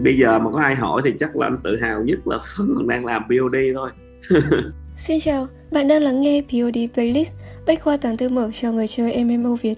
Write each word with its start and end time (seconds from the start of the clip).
bây 0.00 0.18
giờ 0.18 0.38
mà 0.38 0.50
có 0.50 0.60
ai 0.60 0.74
hỏi 0.74 1.02
thì 1.04 1.12
chắc 1.20 1.36
là 1.36 1.46
anh 1.46 1.58
tự 1.64 1.76
hào 1.76 2.02
nhất 2.04 2.18
là 2.24 2.38
còn 2.56 2.88
đang 2.88 3.04
làm 3.04 3.22
BOD 3.28 3.56
thôi 3.74 3.90
Xin 4.96 5.20
chào, 5.20 5.46
bạn 5.70 5.88
đang 5.88 6.02
lắng 6.02 6.20
nghe 6.20 6.42
POD 6.42 6.76
Playlist, 6.94 7.32
bách 7.66 7.82
khoa 7.82 7.96
toàn 7.96 8.16
thư 8.16 8.28
mở 8.28 8.50
cho 8.52 8.72
người 8.72 8.86
chơi 8.86 9.24
MMO 9.24 9.54
Việt. 9.62 9.74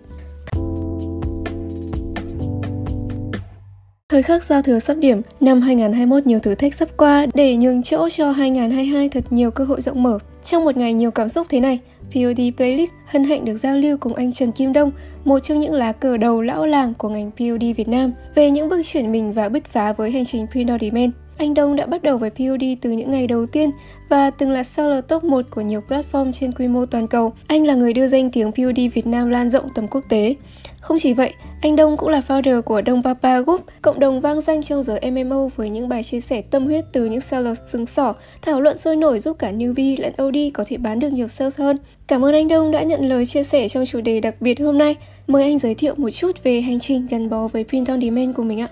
Thời 4.08 4.22
khắc 4.22 4.44
giao 4.44 4.62
thừa 4.62 4.79
sắp 4.79 4.94
điểm, 4.94 5.22
năm 5.40 5.60
2021 5.60 6.26
nhiều 6.26 6.38
thử 6.38 6.54
thách 6.54 6.74
sắp 6.74 6.88
qua 6.96 7.26
để 7.35 7.56
nhường 7.56 7.83
chỗ 7.83 8.08
cho 8.08 8.30
2022 8.30 9.08
thật 9.08 9.24
nhiều 9.30 9.51
cơ 9.51 9.64
hội 9.64 9.80
rộng 9.80 10.03
mở. 10.03 10.19
Trong 10.44 10.64
một 10.64 10.76
ngày 10.76 10.94
nhiều 10.94 11.10
cảm 11.10 11.28
xúc 11.28 11.46
thế 11.51 11.60
này, 11.60 11.78
POD 12.14 12.40
Playlist 12.56 12.92
hân 13.06 13.24
hạnh 13.24 13.44
được 13.44 13.56
giao 13.56 13.76
lưu 13.76 13.96
cùng 13.96 14.14
anh 14.14 14.32
Trần 14.32 14.52
Kim 14.52 14.72
Đông, 14.72 14.90
một 15.24 15.38
trong 15.38 15.60
những 15.60 15.72
lá 15.72 15.92
cờ 15.92 16.16
đầu 16.16 16.42
lão 16.42 16.66
làng 16.66 16.95
của 16.95 17.09
ngành 17.09 17.30
POD 17.30 17.64
Việt 17.77 17.88
Nam, 17.88 18.12
về 18.34 18.51
những 18.51 18.69
bước 18.69 18.83
chuyển 18.84 19.12
mình 19.12 19.33
và 19.33 19.48
bứt 19.48 19.64
phá 19.64 19.92
với 19.92 20.11
hành 20.11 20.24
trình 20.24 20.47
Preordainment. 20.52 21.12
Anh 21.39 21.55
Đông 21.55 21.77
đã 21.77 21.87
bắt 21.87 22.03
đầu 22.03 22.19
với 22.19 22.31
POD 22.31 22.65
từ 22.81 22.91
những 22.91 23.11
ngày 23.11 23.27
đầu 23.27 23.47
tiên 23.47 23.71
và 24.09 24.31
từng 24.31 24.51
là 24.51 24.65
seller 24.65 25.05
top 25.09 25.25
1 25.25 25.45
của 25.51 25.61
nhiều 25.61 25.83
platform 25.89 26.33
trên 26.33 26.53
quy 26.53 26.69
mô 26.69 26.87
toàn 26.87 27.09
cầu. 27.09 27.33
Anh 27.47 27.67
là 27.67 27.75
người 27.75 27.93
đưa 27.93 28.09
danh 28.09 28.31
tiếng 28.31 28.53
POD 28.53 28.81
Việt 28.95 29.07
Nam 29.07 29.31
lan 29.31 29.51
rộng 29.51 29.69
tầm 29.75 29.89
quốc 29.89 30.05
tế. 30.09 30.35
Không 30.81 30.99
chỉ 30.99 31.12
vậy, 31.12 31.33
anh 31.62 31.77
Đông 31.77 31.97
cũng 31.97 32.09
là 32.09 32.23
founder 32.29 32.62
của 32.62 32.81
Đông 32.81 33.03
Papa 33.03 33.41
Group, 33.41 33.65
cộng 33.83 34.01
đồng 34.01 34.21
vang 34.21 34.41
danh 34.41 34.62
trong 34.62 34.83
giới 34.83 35.11
MMO 35.11 35.49
với 35.57 35.71
những 35.71 35.89
bài 35.89 36.03
chia 36.03 36.21
sẻ 36.21 36.43
tâm 36.43 36.65
huyết 36.65 36.85
từ 36.93 37.05
những 37.05 37.21
seller 37.21 37.59
xứng 37.67 37.87
sỏ, 37.87 38.15
thảo 38.43 38.61
luận 38.61 38.79
sôi 38.79 38.97
nổi 38.97 39.19
giúp 39.19 39.39
cả 39.39 39.53
newbie 39.53 39.97
lẫn 40.03 40.12
OD 40.23 40.37
có 40.55 40.65
thể 40.67 40.77
bán 40.77 40.98
được 40.98 41.12
nhiều 41.12 41.29
sales 41.29 41.59
hơn. 41.59 41.77
Cảm 42.07 42.25
ơn 42.25 42.34
anh 42.34 42.48
Đông 42.48 42.71
đã 42.71 42.83
nhận 42.83 43.09
lời 43.09 43.27
chia 43.27 43.43
sẻ 43.43 43.69
trong 43.69 43.87
chủ 43.87 44.01
đề 44.01 44.21
đặc 44.21 44.34
biệt 44.41 44.61
hôm 44.61 44.79
nay. 44.79 44.95
Mời 45.27 45.43
anh 45.43 45.59
giới 45.59 45.75
thiệu 45.75 45.95
một 45.97 46.11
chút 46.11 46.45
về 46.45 46.61
hành 46.61 46.81
trình 46.81 47.07
gắn 47.11 47.31
bó 47.31 47.48
với 47.48 47.65
Print 47.65 47.89
on 47.89 48.01
Demand 48.01 48.37
của 48.37 48.43
mình 48.43 48.61
ạ 48.61 48.69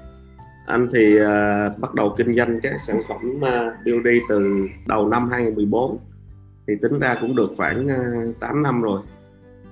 anh 0.67 0.89
thì 0.95 1.21
uh, 1.21 1.79
bắt 1.81 1.95
đầu 1.95 2.15
kinh 2.17 2.37
doanh 2.37 2.61
các 2.61 2.81
sản 2.81 3.01
phẩm 3.09 3.45
à, 3.45 3.67
uh, 3.67 3.85
beauty 3.85 4.21
từ 4.29 4.69
đầu 4.87 5.09
năm 5.09 5.31
2014 5.31 5.99
thì 6.67 6.75
tính 6.83 6.99
ra 6.99 7.17
cũng 7.21 7.37
được 7.37 7.51
khoảng 7.57 7.89
à, 7.89 7.99
uh, 8.29 8.41
8 8.41 8.63
năm 8.63 8.83
rồi. 8.83 9.01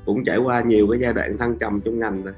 Cũng 0.06 0.24
trải 0.24 0.38
qua 0.38 0.60
nhiều 0.60 0.86
cái 0.90 1.00
giai 1.00 1.12
đoạn 1.12 1.38
thăng 1.38 1.58
trầm 1.58 1.80
trong 1.84 1.98
ngành 1.98 2.22
rồi. 2.22 2.34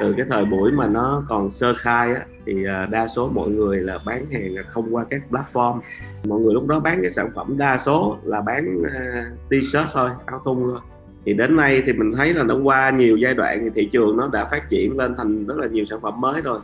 Từ 0.00 0.14
cái 0.16 0.26
thời 0.30 0.44
buổi 0.44 0.72
mà 0.72 0.86
nó 0.86 1.24
còn 1.28 1.50
sơ 1.50 1.74
khai 1.78 2.14
á, 2.14 2.20
thì 2.46 2.52
uh, 2.52 2.90
đa 2.90 3.08
số 3.08 3.28
mọi 3.28 3.48
người 3.48 3.80
là 3.80 3.98
bán 4.06 4.26
hàng 4.30 4.54
thông 4.74 4.94
qua 4.94 5.04
các 5.10 5.22
platform. 5.30 5.78
Mọi 6.24 6.40
người 6.40 6.54
lúc 6.54 6.66
đó 6.66 6.80
bán 6.80 7.02
cái 7.02 7.10
sản 7.10 7.30
phẩm 7.34 7.56
đa 7.58 7.78
số 7.78 8.18
là 8.24 8.40
bán 8.40 8.78
uh, 8.78 9.50
t-shirt 9.50 9.86
thôi 9.92 10.10
áo 10.26 10.40
thun 10.44 10.58
thôi. 10.58 10.80
Thì 11.24 11.34
đến 11.34 11.56
nay 11.56 11.82
thì 11.86 11.92
mình 11.92 12.12
thấy 12.16 12.34
là 12.34 12.42
nó 12.42 12.56
qua 12.56 12.90
nhiều 12.90 13.16
giai 13.16 13.34
đoạn 13.34 13.60
thì 13.62 13.70
thị 13.74 13.88
trường 13.92 14.16
nó 14.16 14.28
đã 14.32 14.44
phát 14.44 14.68
triển 14.68 14.96
lên 14.96 15.14
thành 15.16 15.46
rất 15.46 15.58
là 15.58 15.66
nhiều 15.66 15.84
sản 15.84 16.00
phẩm 16.00 16.20
mới 16.20 16.42
rồi 16.42 16.60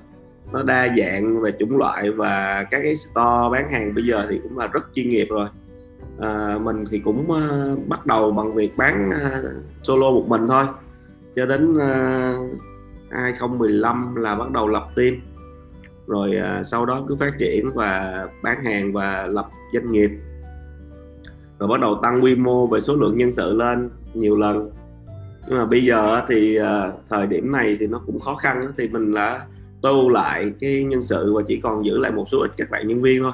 nó 0.52 0.62
đa 0.62 0.88
dạng 0.98 1.40
về 1.40 1.52
chủng 1.58 1.76
loại 1.76 2.10
và 2.10 2.64
các 2.70 2.80
cái 2.82 2.96
store 2.96 3.48
bán 3.52 3.72
hàng 3.72 3.94
bây 3.94 4.04
giờ 4.04 4.26
thì 4.30 4.40
cũng 4.42 4.58
là 4.58 4.66
rất 4.66 4.86
chuyên 4.94 5.08
nghiệp 5.08 5.26
rồi. 5.30 5.48
À, 6.20 6.58
mình 6.62 6.84
thì 6.90 6.98
cũng 6.98 7.30
uh, 7.30 7.88
bắt 7.88 8.06
đầu 8.06 8.32
bằng 8.32 8.54
việc 8.54 8.76
bán 8.76 9.08
uh, 9.08 9.44
solo 9.82 10.10
một 10.10 10.24
mình 10.28 10.48
thôi. 10.48 10.64
Cho 11.34 11.46
đến 11.46 11.78
ờ, 11.78 12.34
uh, 12.40 12.60
2015 13.10 14.14
là 14.16 14.34
bắt 14.34 14.50
đầu 14.50 14.68
lập 14.68 14.88
team. 14.96 15.14
Rồi 16.06 16.36
uh, 16.36 16.66
sau 16.66 16.86
đó 16.86 17.04
cứ 17.08 17.16
phát 17.16 17.38
triển 17.38 17.70
và 17.74 18.24
bán 18.42 18.64
hàng 18.64 18.92
và 18.92 19.26
lập 19.26 19.46
doanh 19.72 19.92
nghiệp. 19.92 20.10
Rồi 21.58 21.68
bắt 21.68 21.80
đầu 21.80 21.98
tăng 22.02 22.24
quy 22.24 22.34
mô 22.34 22.66
về 22.66 22.80
số 22.80 22.96
lượng 22.96 23.18
nhân 23.18 23.32
sự 23.32 23.54
lên 23.54 23.90
nhiều 24.14 24.36
lần. 24.36 24.70
Nhưng 25.48 25.58
mà 25.58 25.66
bây 25.66 25.84
giờ 25.84 26.22
thì 26.28 26.58
uh, 26.60 26.64
thời 27.10 27.26
điểm 27.26 27.52
này 27.52 27.76
thì 27.80 27.86
nó 27.86 28.00
cũng 28.06 28.20
khó 28.20 28.34
khăn 28.34 28.72
thì 28.76 28.88
mình 28.88 29.12
là 29.12 29.46
tu 29.82 30.08
lại 30.08 30.52
cái 30.60 30.84
nhân 30.84 31.04
sự 31.04 31.34
và 31.34 31.42
chỉ 31.48 31.60
còn 31.62 31.86
giữ 31.86 31.98
lại 31.98 32.12
một 32.12 32.28
số 32.28 32.38
ít 32.40 32.50
các 32.56 32.70
bạn 32.70 32.88
nhân 32.88 33.02
viên 33.02 33.22
thôi 33.22 33.32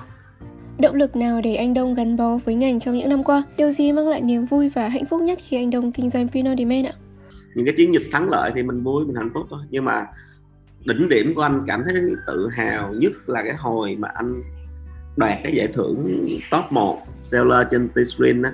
Động 0.78 0.94
lực 0.94 1.16
nào 1.16 1.40
để 1.44 1.54
anh 1.54 1.74
Đông 1.74 1.94
gắn 1.94 2.16
bó 2.16 2.38
với 2.44 2.54
ngành 2.54 2.80
trong 2.80 2.98
những 2.98 3.08
năm 3.08 3.22
qua? 3.22 3.42
Điều 3.56 3.70
gì 3.70 3.92
mang 3.92 4.08
lại 4.08 4.20
niềm 4.20 4.44
vui 4.44 4.68
và 4.68 4.88
hạnh 4.88 5.06
phúc 5.10 5.22
nhất 5.22 5.38
khi 5.42 5.56
anh 5.56 5.70
Đông 5.70 5.92
kinh 5.92 6.10
doanh 6.10 6.28
Print 6.28 6.46
on 6.46 6.58
Demand 6.58 6.86
ạ? 6.86 6.92
Những 7.54 7.66
cái 7.66 7.74
chiến 7.76 7.92
dịch 7.92 8.08
thắng 8.12 8.30
lợi 8.30 8.50
thì 8.54 8.62
mình 8.62 8.82
vui, 8.82 9.06
mình 9.06 9.16
hạnh 9.16 9.30
phúc 9.34 9.46
thôi. 9.50 9.60
Nhưng 9.70 9.84
mà 9.84 10.06
đỉnh 10.84 11.08
điểm 11.08 11.34
của 11.34 11.42
anh 11.42 11.64
cảm 11.66 11.82
thấy 11.84 11.94
tự 12.26 12.48
hào 12.48 12.94
nhất 12.94 13.12
là 13.26 13.42
cái 13.42 13.54
hồi 13.54 13.96
mà 13.98 14.08
anh 14.14 14.42
đoạt 15.16 15.38
cái 15.44 15.54
giải 15.54 15.68
thưởng 15.72 16.24
top 16.50 16.64
1 16.70 16.98
seller 17.20 17.66
trên 17.70 17.88
T-Screen 17.94 18.44
á 18.44 18.52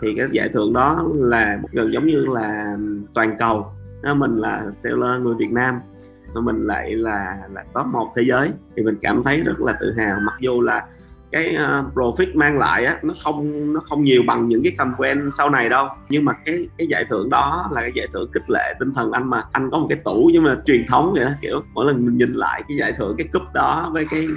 thì 0.00 0.14
cái 0.16 0.26
giải 0.32 0.48
thưởng 0.48 0.72
đó 0.72 1.08
là 1.14 1.58
gần 1.72 1.92
giống 1.92 2.06
như 2.06 2.26
là 2.26 2.76
toàn 3.14 3.36
cầu 3.38 3.66
mình 4.16 4.36
là 4.36 4.64
seller 4.72 5.20
người 5.22 5.34
Việt 5.38 5.50
Nam 5.50 5.80
mà 6.36 6.52
mình 6.52 6.66
lại 6.66 6.94
là 6.94 7.38
là 7.54 7.64
top 7.74 7.86
một 7.86 8.12
thế 8.16 8.22
giới. 8.22 8.50
Thì 8.76 8.82
mình 8.82 8.96
cảm 9.02 9.22
thấy 9.22 9.40
rất 9.40 9.60
là 9.60 9.74
tự 9.80 9.94
hào. 9.98 10.18
Mặc 10.20 10.34
dù 10.40 10.60
là 10.60 10.86
cái 11.32 11.56
uh, 11.56 11.94
profit 11.94 12.26
mang 12.34 12.58
lại 12.58 12.84
á 12.84 12.98
nó 13.02 13.14
không 13.24 13.72
nó 13.72 13.80
không 13.80 14.04
nhiều 14.04 14.22
bằng 14.26 14.48
những 14.48 14.62
cái 14.62 14.72
campaign 14.78 15.30
sau 15.38 15.50
này 15.50 15.68
đâu. 15.68 15.88
Nhưng 16.08 16.24
mà 16.24 16.32
cái 16.32 16.68
cái 16.78 16.86
giải 16.86 17.04
thưởng 17.10 17.30
đó 17.30 17.70
là 17.72 17.80
cái 17.80 17.92
giải 17.94 18.06
thưởng 18.12 18.30
khích 18.34 18.50
lệ 18.50 18.74
tinh 18.80 18.94
thần 18.94 19.12
anh 19.12 19.30
mà. 19.30 19.42
Anh 19.52 19.70
có 19.70 19.78
một 19.78 19.86
cái 19.90 19.98
tủ 20.04 20.30
nhưng 20.32 20.44
mà 20.44 20.56
truyền 20.66 20.86
thống 20.88 21.12
vậy 21.16 21.24
đó 21.24 21.30
kiểu 21.42 21.62
mỗi 21.74 21.86
lần 21.86 22.06
mình 22.06 22.18
nhìn 22.18 22.32
lại 22.32 22.62
cái 22.68 22.76
giải 22.76 22.92
thưởng 22.92 23.14
cái 23.18 23.28
cúp 23.32 23.42
đó 23.54 23.90
với 23.92 24.06
cái 24.10 24.28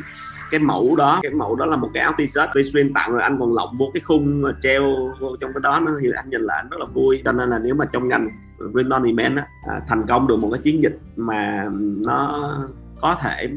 cái 0.52 0.60
mẫu 0.60 0.96
đó 0.98 1.20
cái 1.24 1.32
mẫu 1.32 1.56
đó 1.56 1.66
là 1.66 1.78
một 1.78 1.90
cái 1.94 2.04
áo 2.04 2.14
t-shirt 2.18 2.48
Restream 2.56 2.94
tặng 2.94 3.12
rồi 3.12 3.22
anh 3.22 3.40
còn 3.40 3.54
lộng 3.54 3.78
vô 3.80 3.92
cái 3.94 4.02
khung 4.02 4.44
treo 4.62 4.84
vô 5.20 5.36
trong 5.42 5.54
cái 5.54 5.62
đó 5.62 5.80
nó 5.80 5.92
thì 6.02 6.08
anh 6.16 6.30
nhìn 6.30 6.42
là 6.42 6.56
anh 6.56 6.70
rất 6.70 6.80
là 6.80 6.86
vui. 6.86 7.22
Cho 7.26 7.32
nên 7.32 7.50
là 7.50 7.60
nếu 7.60 7.76
mà 7.76 7.86
trong 7.86 8.08
ngành 8.08 8.30
Brandon 8.72 9.04
Event 9.04 9.38
á, 9.38 9.48
à, 9.70 9.82
thành 9.88 10.06
công 10.08 10.28
được 10.28 10.40
một 10.40 10.50
cái 10.52 10.62
chiến 10.64 10.84
dịch 10.84 11.00
mà 11.16 11.70
nó 12.06 12.52
có 13.02 13.16
thể 13.22 13.50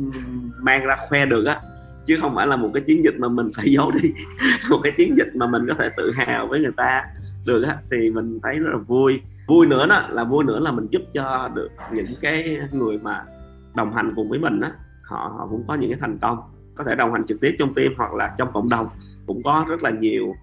mang 0.63 0.85
ra 0.85 0.97
khoe 1.09 1.27
được 1.27 1.45
á 1.45 1.61
chứ 2.05 2.19
không 2.21 2.35
phải 2.35 2.47
là 2.47 2.57
một 2.57 2.71
cái 2.75 2.83
chiến 2.87 3.05
dịch 3.05 3.15
mà 3.19 3.29
mình 3.29 3.51
phải 3.57 3.73
giấu 3.73 3.91
đi 4.03 4.13
một 4.71 4.79
cái 4.83 4.93
chiến 4.97 5.17
dịch 5.17 5.29
mà 5.35 5.47
mình 5.47 5.67
có 5.69 5.75
thể 5.79 5.89
tự 5.97 6.13
hào 6.17 6.47
với 6.47 6.61
người 6.61 6.73
ta 6.77 7.05
được 7.47 7.63
á 7.63 7.77
thì 7.91 8.11
mình 8.11 8.41
thấy 8.43 8.59
rất 8.59 8.71
là 8.73 8.79
vui. 8.79 9.21
Vui 9.49 9.67
nữa 9.67 9.87
đó 9.87 10.07
là 10.11 10.25
vui 10.25 10.45
nữa 10.45 10.59
là 10.59 10.73
mình 10.73 10.87
giúp 10.91 11.03
cho 11.15 11.51
được 11.55 11.69
những 11.93 12.15
cái 12.21 12.59
người 12.73 12.99
mà 12.99 13.23
đồng 13.75 13.95
hành 13.95 14.13
cùng 14.17 14.29
với 14.29 14.39
mình 14.39 14.61
á 14.61 14.71
họ 15.03 15.35
họ 15.39 15.47
cũng 15.51 15.65
có 15.69 15.75
những 15.75 15.91
cái 15.91 15.99
thành 16.01 16.19
công 16.19 16.39
có 16.75 16.84
thể 16.84 16.94
đồng 16.94 17.12
hành 17.12 17.27
trực 17.27 17.41
tiếp 17.41 17.56
trong 17.59 17.75
team 17.75 17.93
hoặc 17.97 18.15
là 18.15 18.34
trong 18.38 18.49
cộng 18.53 18.69
đồng. 18.69 18.88
Cũng 19.27 19.43
có 19.43 19.65
rất 19.69 19.83
là 19.83 19.91
nhiều 19.91 20.34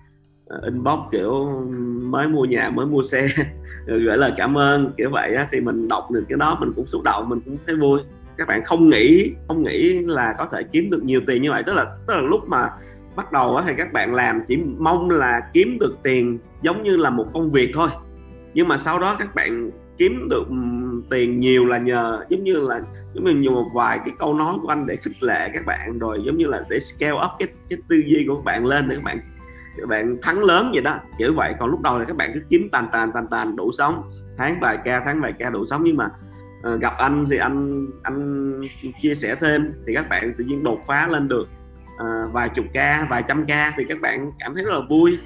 ờ, 0.48 0.62
inbox 0.64 1.00
kiểu 1.12 1.62
mới 2.02 2.28
mua 2.28 2.46
nhà 2.46 2.70
mới 2.70 2.86
mua 2.86 3.04
xe 3.04 3.28
gửi 3.86 4.18
lời 4.18 4.34
cảm 4.38 4.58
ơn 4.58 4.94
kiểu 4.98 5.10
vậy 5.10 5.36
á, 5.36 5.48
thì 5.52 5.62
mình 5.62 5.88
đọc 5.88 6.12
được 6.12 6.24
cái 6.30 6.38
đó 6.38 6.58
mình 6.60 6.72
cũng 6.76 6.88
xúc 6.88 7.02
động 7.04 7.30
mình 7.30 7.40
cũng 7.46 7.58
thấy 7.68 7.76
vui. 7.76 8.00
Các 8.38 8.48
bạn 8.48 8.64
không 8.64 8.90
nghĩ 8.90 9.32
không 9.48 9.64
nghĩ 9.64 10.00
là 10.00 10.36
có 10.38 10.46
thể 10.46 10.64
kiếm 10.64 10.90
được 10.92 11.04
nhiều 11.04 11.22
tiền 11.28 11.42
như 11.42 11.52
vậy. 11.52 11.64
Tức 11.64 11.74
là 11.74 11.98
tức 12.08 12.16
là 12.16 12.22
lúc 12.22 12.48
mà 12.48 12.70
bắt 13.16 13.32
đầu 13.32 13.56
á 13.56 13.64
thì 13.68 13.74
các 13.78 13.94
bạn 13.94 14.14
làm 14.14 14.42
chỉ 14.48 14.58
mong 14.78 15.10
là 15.10 15.42
kiếm 15.54 15.78
được 15.80 15.98
tiền 16.04 16.40
giống 16.62 16.84
như 16.84 16.98
là 16.98 17.10
một 17.10 17.26
công 17.34 17.52
việc 17.52 17.72
thôi. 17.74 17.90
Nhưng 18.54 18.68
mà 18.68 18.78
sau 18.78 19.00
đó 19.00 19.16
các 19.20 19.36
bạn 19.36 19.72
kiếm 20.00 20.30
được 20.30 20.48
tiền 21.10 21.40
nhiều 21.40 21.66
là 21.66 21.78
nhờ 21.78 22.26
giống 22.30 22.44
như 22.44 22.60
là 22.60 22.82
giống 23.14 23.26
như 23.26 23.42
dùng 23.42 23.54
một 23.54 23.70
vài 23.74 24.00
cái 24.06 24.14
câu 24.20 24.34
nói 24.34 24.56
của 24.62 24.68
anh 24.68 24.88
để 24.88 24.96
khích 24.96 25.24
lệ 25.24 25.50
các 25.54 25.66
bạn 25.66 26.00
rồi 26.00 26.22
giống 26.26 26.38
như 26.38 26.48
là 26.48 26.64
để 26.70 26.80
scale 26.80 27.12
up 27.12 27.32
cái 27.40 27.48
cái 27.70 27.80
tư 27.90 27.96
duy 28.06 28.26
của 28.28 28.36
các 28.36 28.44
bạn 28.44 28.66
lên 28.66 28.88
để 28.88 28.96
các 28.96 29.04
bạn 29.04 29.20
các 29.78 29.90
bạn 29.90 30.18
thắng 30.22 30.44
lớn 30.44 30.72
vậy 30.74 30.84
đó 30.84 31.00
kiểu 31.18 31.34
vậy. 31.34 31.54
Còn 31.60 31.70
lúc 31.70 31.82
đầu 31.82 32.00
là 32.00 32.06
các 32.06 32.18
bạn 32.18 32.32
cứ 32.34 32.42
kiếm 32.50 32.70
tàn 32.72 32.90
tàn 32.92 33.12
tàn 33.14 33.28
tàn 33.32 33.56
đủ 33.56 33.72
sống 33.72 34.02
tháng 34.38 34.60
vài 34.60 34.78
ca 34.86 35.02
tháng 35.06 35.22
vài 35.22 35.34
ca 35.40 35.50
đủ 35.50 35.66
sống. 35.66 35.84
Nhưng 35.84 35.98
mà 35.98 36.10
uh, 36.74 36.82
gặp 36.82 36.94
anh 36.98 37.26
thì 37.30 37.38
anh 37.38 37.88
anh 38.04 38.62
chia 39.02 39.16
sẻ 39.16 39.36
thêm 39.36 39.74
thì 39.88 39.94
các 39.96 40.10
bạn 40.10 40.34
tự 40.38 40.44
nhiên 40.44 40.64
đột 40.64 40.80
phá 40.88 41.08
lên 41.08 41.28
được 41.28 41.50
uh, 41.94 42.34
vài 42.34 42.50
chục 42.50 42.66
ca 42.74 43.08
vài 43.10 43.24
trăm 43.28 43.46
ca 43.46 43.74
thì 43.78 43.84
các 43.90 44.02
bạn 44.02 44.32
cảm 44.40 44.56
thấy 44.56 44.64
rất 44.64 44.74
là 44.74 44.82
vui. 44.90 45.18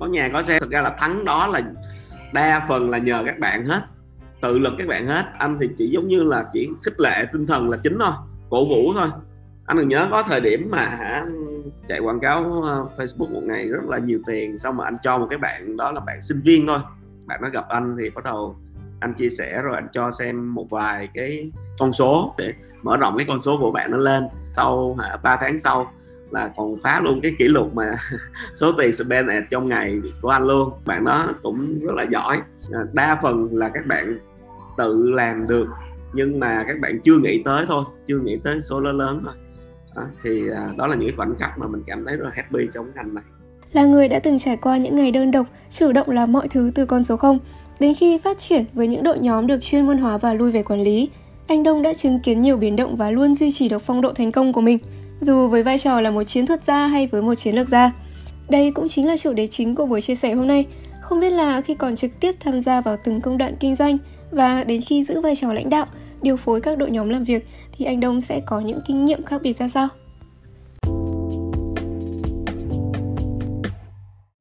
Có 0.00 0.06
nhà 0.06 0.28
có 0.32 0.42
xe 0.42 0.60
thực 0.60 0.70
ra 0.70 0.82
là 0.82 0.96
thắng 0.98 1.24
đó 1.24 1.46
là 1.46 1.60
đa 2.32 2.64
phần 2.68 2.90
là 2.90 2.98
nhờ 2.98 3.22
các 3.26 3.38
bạn 3.38 3.64
hết 3.64 3.82
tự 4.42 4.58
lực 4.58 4.72
các 4.78 4.86
bạn 4.88 5.06
hết. 5.06 5.24
Anh 5.38 5.58
thì 5.60 5.68
chỉ 5.78 5.88
giống 5.88 6.08
như 6.08 6.22
là 6.22 6.44
chỉ 6.52 6.68
khích 6.82 7.00
lệ 7.00 7.26
tinh 7.32 7.46
thần 7.46 7.70
là 7.70 7.76
chính 7.76 7.98
thôi 7.98 8.12
cổ 8.50 8.64
vũ 8.64 8.94
thôi. 8.94 9.08
Anh 9.66 9.76
đừng 9.76 9.88
nhớ 9.88 10.08
có 10.10 10.22
thời 10.22 10.40
điểm 10.40 10.68
mà 10.70 10.86
hả 10.86 11.24
chạy 11.88 12.00
quảng 12.00 12.20
cáo 12.20 12.62
ờ, 12.62 12.86
Facebook 12.96 13.34
một 13.34 13.42
ngày 13.42 13.68
rất 13.68 13.84
là 13.88 13.98
nhiều 13.98 14.20
tiền 14.26 14.58
xong 14.58 14.76
mà 14.76 14.84
anh 14.84 14.96
cho 15.02 15.18
một 15.18 15.26
cái 15.30 15.38
bạn 15.38 15.76
đó 15.76 15.92
là 15.92 16.00
bạn 16.00 16.22
sinh 16.22 16.40
viên 16.44 16.66
thôi. 16.66 16.78
Bạn 17.26 17.40
nó 17.42 17.48
gặp 17.48 17.64
anh 17.68 17.96
thì 18.00 18.10
bắt 18.10 18.24
đầu 18.24 18.56
anh 19.00 19.14
chia 19.14 19.30
sẻ 19.30 19.62
rồi 19.62 19.74
anh 19.74 19.88
cho 19.92 20.10
xem 20.10 20.54
một 20.54 20.70
vài 20.70 21.08
cái 21.14 21.50
con 21.78 21.92
số 21.92 22.34
để 22.38 22.54
mở 22.82 22.96
rộng 22.96 23.16
cái 23.16 23.26
con 23.28 23.40
số 23.40 23.58
của 23.60 23.70
bạn 23.70 23.90
nó 23.90 23.96
lên. 23.96 24.24
Sau 24.52 24.96
hả, 24.98 25.16
3 25.16 25.36
tháng 25.40 25.58
sau 25.58 25.92
là 26.30 26.50
còn 26.56 26.76
phá 26.82 27.00
luôn 27.04 27.20
cái 27.22 27.34
kỷ 27.38 27.48
lục 27.48 27.74
mà 27.74 27.94
số 28.54 28.72
tiền 28.72 28.92
spend 28.92 29.30
trong 29.50 29.68
ngày 29.68 30.00
của 30.22 30.28
anh 30.28 30.46
luôn. 30.46 30.72
Bạn 30.86 31.04
đó 31.04 31.28
cũng 31.42 31.78
rất 31.80 31.94
là 31.94 32.02
giỏi. 32.02 32.40
À, 32.72 32.80
đa 32.92 33.18
phần 33.22 33.48
là 33.52 33.68
các 33.68 33.86
bạn 33.86 34.18
tự 34.76 35.10
làm 35.10 35.48
được 35.48 35.66
nhưng 36.12 36.40
mà 36.40 36.64
các 36.68 36.76
bạn 36.80 37.00
chưa 37.04 37.18
nghĩ 37.18 37.42
tới 37.42 37.64
thôi 37.68 37.84
chưa 38.06 38.18
nghĩ 38.18 38.38
tới 38.44 38.60
số 38.60 38.80
lớn 38.80 38.98
lớn 38.98 39.20
thôi 39.24 39.34
đó, 39.96 40.02
thì 40.22 40.48
à, 40.54 40.74
đó 40.76 40.86
là 40.86 40.94
những 40.94 41.08
cái 41.08 41.16
khoảnh 41.16 41.34
khắc 41.38 41.58
mà 41.58 41.66
mình 41.66 41.82
cảm 41.86 42.04
thấy 42.04 42.16
rất 42.16 42.24
là 42.24 42.30
happy 42.34 42.68
trong 42.74 42.84
cái 42.84 43.04
ngành 43.04 43.14
này 43.14 43.24
là 43.72 43.84
người 43.84 44.08
đã 44.08 44.18
từng 44.18 44.38
trải 44.38 44.56
qua 44.56 44.76
những 44.76 44.96
ngày 44.96 45.10
đơn 45.10 45.30
độc 45.30 45.46
chủ 45.70 45.92
động 45.92 46.10
làm 46.10 46.32
mọi 46.32 46.48
thứ 46.48 46.72
từ 46.74 46.86
con 46.86 47.04
số 47.04 47.16
0 47.16 47.38
đến 47.80 47.94
khi 47.94 48.18
phát 48.18 48.38
triển 48.38 48.64
với 48.72 48.86
những 48.86 49.02
đội 49.02 49.18
nhóm 49.18 49.46
được 49.46 49.62
chuyên 49.62 49.86
môn 49.86 49.98
hóa 49.98 50.18
và 50.18 50.34
lui 50.34 50.52
về 50.52 50.62
quản 50.62 50.82
lý 50.82 51.10
anh 51.46 51.62
Đông 51.62 51.82
đã 51.82 51.94
chứng 51.94 52.20
kiến 52.20 52.40
nhiều 52.40 52.56
biến 52.56 52.76
động 52.76 52.96
và 52.96 53.10
luôn 53.10 53.34
duy 53.34 53.50
trì 53.52 53.68
được 53.68 53.82
phong 53.82 54.00
độ 54.00 54.12
thành 54.12 54.32
công 54.32 54.52
của 54.52 54.60
mình 54.60 54.78
dù 55.20 55.48
với 55.48 55.62
vai 55.62 55.78
trò 55.78 56.00
là 56.00 56.10
một 56.10 56.22
chiến 56.24 56.46
thuật 56.46 56.64
gia 56.64 56.86
hay 56.86 57.06
với 57.06 57.22
một 57.22 57.34
chiến 57.34 57.54
lược 57.54 57.68
gia. 57.68 57.92
Đây 58.48 58.70
cũng 58.70 58.88
chính 58.88 59.06
là 59.06 59.16
chủ 59.16 59.32
đề 59.32 59.46
chính 59.46 59.74
của 59.74 59.86
buổi 59.86 60.00
chia 60.00 60.14
sẻ 60.14 60.32
hôm 60.32 60.46
nay. 60.46 60.66
Không 61.00 61.20
biết 61.20 61.30
là 61.30 61.60
khi 61.60 61.74
còn 61.74 61.96
trực 61.96 62.20
tiếp 62.20 62.34
tham 62.40 62.60
gia 62.60 62.80
vào 62.80 62.96
từng 63.04 63.20
công 63.20 63.38
đoạn 63.38 63.54
kinh 63.60 63.74
doanh 63.74 63.98
và 64.32 64.64
đến 64.64 64.80
khi 64.86 65.04
giữ 65.04 65.20
vai 65.20 65.36
trò 65.36 65.52
lãnh 65.52 65.70
đạo, 65.70 65.86
điều 66.22 66.36
phối 66.36 66.60
các 66.60 66.78
đội 66.78 66.90
nhóm 66.90 67.08
làm 67.08 67.24
việc 67.24 67.46
thì 67.72 67.84
anh 67.84 68.00
Đông 68.00 68.20
sẽ 68.20 68.40
có 68.46 68.60
những 68.60 68.80
kinh 68.86 69.04
nghiệm 69.04 69.22
khác 69.22 69.40
biệt 69.42 69.52
ra 69.52 69.68
sao? 69.68 69.88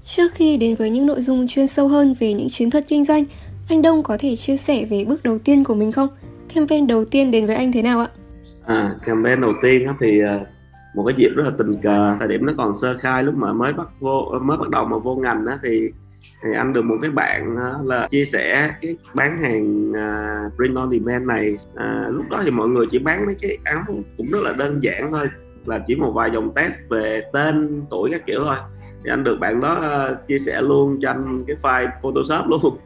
Trước 0.03 0.33
khi 0.33 0.57
đến 0.57 0.75
với 0.75 0.89
những 0.89 1.05
nội 1.05 1.21
dung 1.21 1.47
chuyên 1.47 1.67
sâu 1.67 1.87
hơn 1.87 2.15
về 2.19 2.33
những 2.33 2.49
chiến 2.49 2.69
thuật 2.69 2.85
kinh 2.87 3.03
doanh, 3.03 3.23
anh 3.69 3.81
Đông 3.81 4.03
có 4.03 4.17
thể 4.19 4.35
chia 4.35 4.57
sẻ 4.57 4.85
về 4.85 5.05
bước 5.05 5.23
đầu 5.23 5.39
tiên 5.39 5.63
của 5.63 5.75
mình 5.75 5.91
không? 5.91 6.09
Campaign 6.53 6.87
đầu 6.87 7.05
tiên 7.05 7.31
đến 7.31 7.45
với 7.45 7.55
anh 7.55 7.71
thế 7.71 7.81
nào 7.81 7.99
ạ? 7.99 8.07
À, 8.65 8.95
campaign 9.05 9.41
đầu 9.41 9.53
tiên 9.63 9.87
thì 9.99 10.21
à, 10.21 10.39
một 10.95 11.03
cái 11.07 11.15
dịp 11.17 11.29
rất 11.35 11.43
là 11.43 11.51
tình 11.57 11.81
cờ 11.81 12.15
thời 12.19 12.27
điểm 12.27 12.45
nó 12.45 12.53
còn 12.57 12.75
sơ 12.81 12.97
khai 12.97 13.23
lúc 13.23 13.35
mà 13.35 13.53
mới 13.53 13.73
bắt 13.73 13.87
vô 13.99 14.39
mới 14.41 14.57
bắt 14.57 14.69
đầu 14.69 14.85
mà 14.85 14.97
vô 14.97 15.15
ngành 15.15 15.45
đó 15.45 15.53
thì 15.63 15.89
thì 16.43 16.49
anh 16.55 16.73
được 16.73 16.81
một 16.81 16.97
cái 17.01 17.11
bạn 17.11 17.55
ờ, 17.55 17.79
là 17.83 18.07
chia 18.11 18.25
sẻ 18.25 18.73
cái 18.81 18.97
bán 19.15 19.37
hàng 19.37 19.91
uh, 19.91 20.55
print 20.55 20.75
on 20.75 20.91
demand 20.91 21.27
này. 21.27 21.55
À, 21.75 22.07
lúc 22.09 22.25
đó 22.29 22.41
thì 22.43 22.51
mọi 22.51 22.67
người 22.67 22.85
chỉ 22.91 22.99
bán 22.99 23.25
mấy 23.25 23.35
cái 23.41 23.57
áo 23.63 23.83
cũng 24.17 24.27
rất 24.31 24.39
là 24.41 24.53
đơn 24.53 24.83
giản 24.83 25.11
thôi 25.11 25.29
là 25.65 25.79
chỉ 25.87 25.95
một 25.95 26.11
vài 26.15 26.31
dòng 26.31 26.53
test 26.55 26.73
về 26.89 27.21
tên 27.33 27.83
tuổi 27.89 28.09
các 28.11 28.25
kiểu 28.25 28.43
thôi. 28.43 28.55
Thì 29.03 29.09
anh 29.09 29.23
được 29.23 29.39
bạn 29.39 29.61
đó 29.61 30.05
uh, 30.11 30.27
chia 30.27 30.39
sẻ 30.39 30.61
luôn 30.61 30.99
cho 31.01 31.09
anh 31.09 31.43
cái 31.47 31.57
file 31.61 31.89
photoshop 32.01 32.49
luôn. 32.49 32.77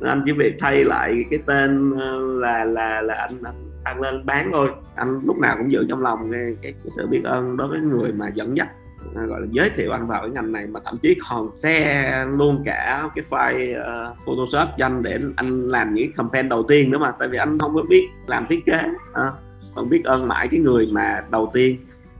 Anh 0.00 0.22
chỉ 0.26 0.32
việc 0.32 0.56
thay 0.60 0.84
lại 0.84 1.24
cái 1.30 1.38
tên 1.46 1.90
uh, 1.92 2.40
là 2.40 2.64
là 2.64 3.02
là 3.02 3.14
anh, 3.14 3.42
anh 3.42 3.70
tăng 3.84 4.00
lên 4.00 4.26
bán 4.26 4.50
thôi. 4.52 4.70
Anh 4.94 5.20
lúc 5.24 5.38
nào 5.38 5.56
cũng 5.58 5.72
giữ 5.72 5.86
trong 5.88 6.02
lòng 6.02 6.32
cái, 6.32 6.56
cái, 6.62 6.72
cái 6.72 6.90
sự 6.96 7.06
biết 7.06 7.20
ơn 7.24 7.56
đối 7.56 7.68
với 7.68 7.80
người 7.80 8.12
mà 8.12 8.28
dẫn 8.34 8.56
dắt 8.56 8.68
à, 9.14 9.22
gọi 9.22 9.40
là 9.40 9.46
giới 9.50 9.70
thiệu 9.70 9.92
anh 9.92 10.06
vào 10.06 10.20
cái 10.20 10.30
ngành 10.30 10.52
này 10.52 10.66
mà 10.66 10.80
thậm 10.84 10.96
chí 11.02 11.16
còn 11.28 11.56
xe 11.56 12.26
luôn 12.26 12.62
cả 12.64 13.10
cái 13.14 13.24
file 13.30 13.80
uh, 13.80 14.16
Photoshop 14.26 14.68
cho 14.78 14.86
anh 14.86 15.02
để 15.02 15.18
anh 15.36 15.68
làm 15.68 15.94
những 15.94 16.12
campaign 16.12 16.48
đầu 16.48 16.62
tiên 16.62 16.90
nữa 16.90 16.98
mà 16.98 17.10
tại 17.18 17.28
vì 17.28 17.38
anh 17.38 17.58
không 17.58 17.74
có 17.74 17.82
biết 17.88 18.08
làm 18.26 18.46
thiết 18.46 18.66
kế 18.66 18.78
uh, 19.10 19.34
còn 19.74 19.88
biết 19.88 20.04
ơn 20.04 20.28
mãi 20.28 20.48
cái 20.50 20.60
người 20.60 20.86
mà 20.86 21.24
đầu 21.30 21.50
tiên 21.52 21.76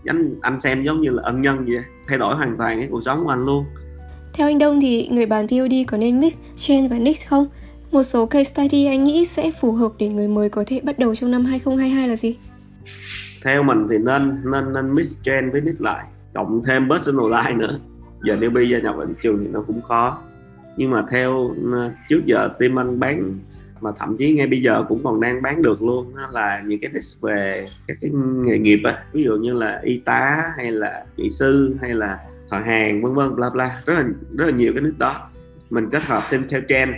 anh 0.07 0.35
anh 0.41 0.61
xem 0.61 0.83
giống 0.83 1.01
như 1.01 1.11
là 1.11 1.23
ân 1.23 1.43
nhân 1.43 1.65
vậy 1.65 1.83
thay 2.09 2.19
đổi 2.19 2.35
hoàn 2.35 2.57
toàn 2.57 2.79
cái 2.79 2.89
cuộc 2.91 3.03
sống 3.05 3.25
của 3.25 3.31
anh 3.31 3.47
luôn 3.47 3.65
theo 4.33 4.47
anh 4.47 4.59
Đông 4.59 4.81
thì 4.81 5.09
người 5.09 5.27
bán 5.27 5.49
POD 5.49 5.73
có 5.87 5.97
nên 5.97 6.21
mix 6.21 6.35
Chen 6.57 6.89
và 6.89 6.99
Nix 6.99 7.27
không? 7.27 7.47
Một 7.91 8.03
số 8.03 8.27
case 8.27 8.51
study 8.51 8.87
anh 8.87 9.05
nghĩ 9.05 9.25
sẽ 9.25 9.51
phù 9.61 9.73
hợp 9.73 9.93
để 9.99 10.09
người 10.09 10.29
mới 10.29 10.49
có 10.49 10.65
thể 10.67 10.81
bắt 10.85 10.99
đầu 10.99 11.15
trong 11.15 11.31
năm 11.31 11.45
2022 11.45 12.09
là 12.09 12.17
gì? 12.17 12.39
Theo 13.45 13.63
mình 13.63 13.87
thì 13.91 13.99
nên 13.99 14.41
nên 14.45 14.73
nên 14.73 14.95
mix 14.95 15.15
Chen 15.23 15.51
với 15.51 15.61
Nix 15.61 15.81
lại, 15.81 16.05
cộng 16.35 16.63
thêm 16.67 16.89
personal 16.89 17.27
line 17.31 17.67
nữa. 17.67 17.79
Giờ 18.25 18.37
newbie 18.37 18.65
gia 18.65 18.79
nhập 18.79 18.97
vào 18.97 19.07
thị 19.07 19.15
trường 19.23 19.39
thì 19.39 19.49
nó 19.51 19.63
cũng 19.67 19.83
khó. 19.83 20.19
Nhưng 20.77 20.91
mà 20.91 21.05
theo 21.11 21.49
ừ, 21.49 21.91
trước 22.09 22.27
giờ 22.27 22.49
team 22.59 22.79
anh 22.79 23.01
bán 23.01 23.39
mà 23.81 23.91
thậm 23.99 24.17
chí 24.17 24.33
ngay 24.33 24.47
bây 24.47 24.63
giờ 24.63 24.85
cũng 24.89 25.05
còn 25.05 25.21
đang 25.21 25.43
bán 25.43 25.63
được 25.63 25.83
luôn 25.83 26.17
đó 26.17 26.23
là 26.33 26.63
những 26.67 26.81
cái 26.81 26.91
niche 26.95 27.19
về 27.21 27.69
các 27.87 27.97
cái 28.01 28.11
nghề 28.15 28.59
nghiệp 28.59 28.81
á 28.85 29.05
ví 29.13 29.25
dụ 29.25 29.37
như 29.37 29.53
là 29.53 29.81
y 29.83 29.99
tá 29.99 30.45
hay 30.57 30.73
là 30.73 31.05
kỹ 31.17 31.31
sư 31.31 31.77
hay 31.81 31.91
là 31.91 32.19
thợ 32.51 32.59
hàng 32.59 33.03
vân 33.03 33.15
vân 33.15 33.37
bla 33.37 33.51
bla 33.51 33.83
rất 33.87 33.95
là 33.95 34.05
rất 34.37 34.45
là 34.45 34.51
nhiều 34.51 34.73
cái 34.73 34.83
niche 34.83 34.97
đó 34.99 35.29
mình 35.71 35.91
kết 35.91 36.03
hợp 36.03 36.23
thêm 36.31 36.49
theo 36.49 36.61
trend 36.69 36.91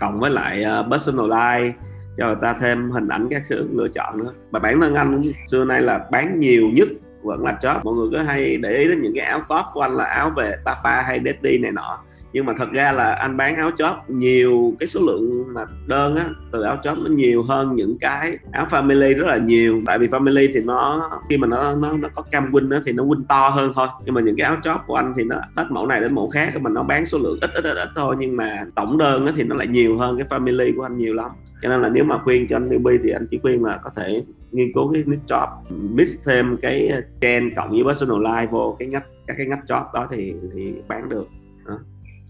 cộng 0.00 0.20
với 0.20 0.30
lại 0.30 0.62
ờ, 0.62 0.80
uh, 0.80 0.86
personalize 0.86 1.72
cho 2.18 2.26
người 2.26 2.36
ta 2.42 2.56
thêm 2.60 2.90
hình 2.90 3.08
ảnh 3.08 3.26
các 3.30 3.42
sự 3.46 3.68
lựa 3.72 3.88
chọn 3.88 4.18
nữa 4.18 4.32
và 4.50 4.58
bản 4.58 4.80
thân 4.80 4.94
anh 4.94 5.22
xưa 5.46 5.64
nay 5.64 5.82
là 5.82 6.08
bán 6.12 6.40
nhiều 6.40 6.68
nhất 6.72 6.88
vẫn 7.22 7.44
là 7.44 7.58
job 7.60 7.80
mọi 7.84 7.94
người 7.94 8.08
có 8.12 8.22
hay 8.22 8.56
để 8.56 8.78
ý 8.78 8.88
đến 8.88 9.02
những 9.02 9.12
cái 9.16 9.24
áo 9.24 9.40
top 9.40 9.66
của 9.72 9.80
anh 9.80 9.96
là 9.96 10.04
áo 10.04 10.30
về 10.36 10.56
papa 10.64 11.02
hay 11.02 11.20
daddy 11.24 11.58
này 11.58 11.72
nọ 11.72 11.98
nhưng 12.32 12.46
mà 12.46 12.52
thật 12.56 12.68
ra 12.72 12.92
là 12.92 13.12
anh 13.12 13.36
bán 13.36 13.56
áo 13.56 13.70
chóp 13.76 14.10
nhiều 14.10 14.74
cái 14.78 14.86
số 14.86 15.00
lượng 15.00 15.54
mà 15.54 15.64
đơn 15.86 16.16
á 16.16 16.24
từ 16.52 16.62
áo 16.62 16.78
chóp 16.82 16.98
nó 16.98 17.10
nhiều 17.10 17.42
hơn 17.42 17.76
những 17.76 17.98
cái 18.00 18.38
áo 18.52 18.66
family 18.70 19.18
rất 19.18 19.26
là 19.26 19.36
nhiều. 19.36 19.82
Tại 19.86 19.98
vì 19.98 20.06
family 20.06 20.48
thì 20.54 20.60
nó 20.60 21.10
khi 21.28 21.38
mà 21.38 21.46
nó 21.46 21.74
nó 21.74 21.92
nó 21.92 22.08
có 22.14 22.22
cam 22.30 22.50
win 22.52 22.72
á 22.72 22.80
thì 22.86 22.92
nó 22.92 23.04
win 23.04 23.22
to 23.28 23.48
hơn 23.48 23.72
thôi. 23.74 23.88
Nhưng 24.04 24.14
mà 24.14 24.20
những 24.20 24.36
cái 24.36 24.46
áo 24.46 24.56
chóp 24.62 24.84
của 24.86 24.94
anh 24.94 25.12
thì 25.16 25.24
nó 25.24 25.36
hết 25.56 25.66
mẫu 25.70 25.86
này 25.86 26.00
đến 26.00 26.14
mẫu 26.14 26.28
khác 26.28 26.60
mà 26.60 26.70
nó 26.70 26.82
bán 26.82 27.06
số 27.06 27.18
lượng 27.18 27.38
ít 27.40 27.50
ít 27.54 27.64
ít, 27.64 27.74
ít 27.74 27.88
thôi. 27.96 28.16
Nhưng 28.18 28.36
mà 28.36 28.64
tổng 28.74 28.98
đơn 28.98 29.26
á 29.26 29.32
thì 29.36 29.42
nó 29.42 29.56
lại 29.56 29.66
nhiều 29.66 29.98
hơn 29.98 30.18
cái 30.18 30.26
family 30.40 30.76
của 30.76 30.82
anh 30.82 30.98
nhiều 30.98 31.14
lắm. 31.14 31.30
Cho 31.62 31.68
nên 31.68 31.82
là 31.82 31.88
nếu 31.88 32.04
mà 32.04 32.18
khuyên 32.24 32.46
cho 32.48 32.56
anh 32.56 32.68
newbie 32.68 32.98
thì 33.04 33.10
anh 33.10 33.26
chỉ 33.30 33.38
khuyên 33.42 33.64
là 33.64 33.80
có 33.84 33.90
thể 33.96 34.24
nghiên 34.52 34.72
cứu 34.74 34.92
cái 34.92 35.04
niche 35.06 35.22
job 35.26 35.48
mix 35.94 36.08
thêm 36.26 36.56
cái 36.62 36.90
trend 37.20 37.54
cộng 37.56 37.70
với 37.70 37.84
personal 37.84 38.16
life 38.16 38.48
vô 38.48 38.76
cái 38.78 38.88
ngách 38.88 39.04
các 39.26 39.34
cái 39.36 39.46
ngách 39.46 39.64
job 39.68 39.84
đó 39.94 40.08
thì 40.10 40.34
thì 40.54 40.74
bán 40.88 41.08
được. 41.08 41.26
Đó 41.66 41.78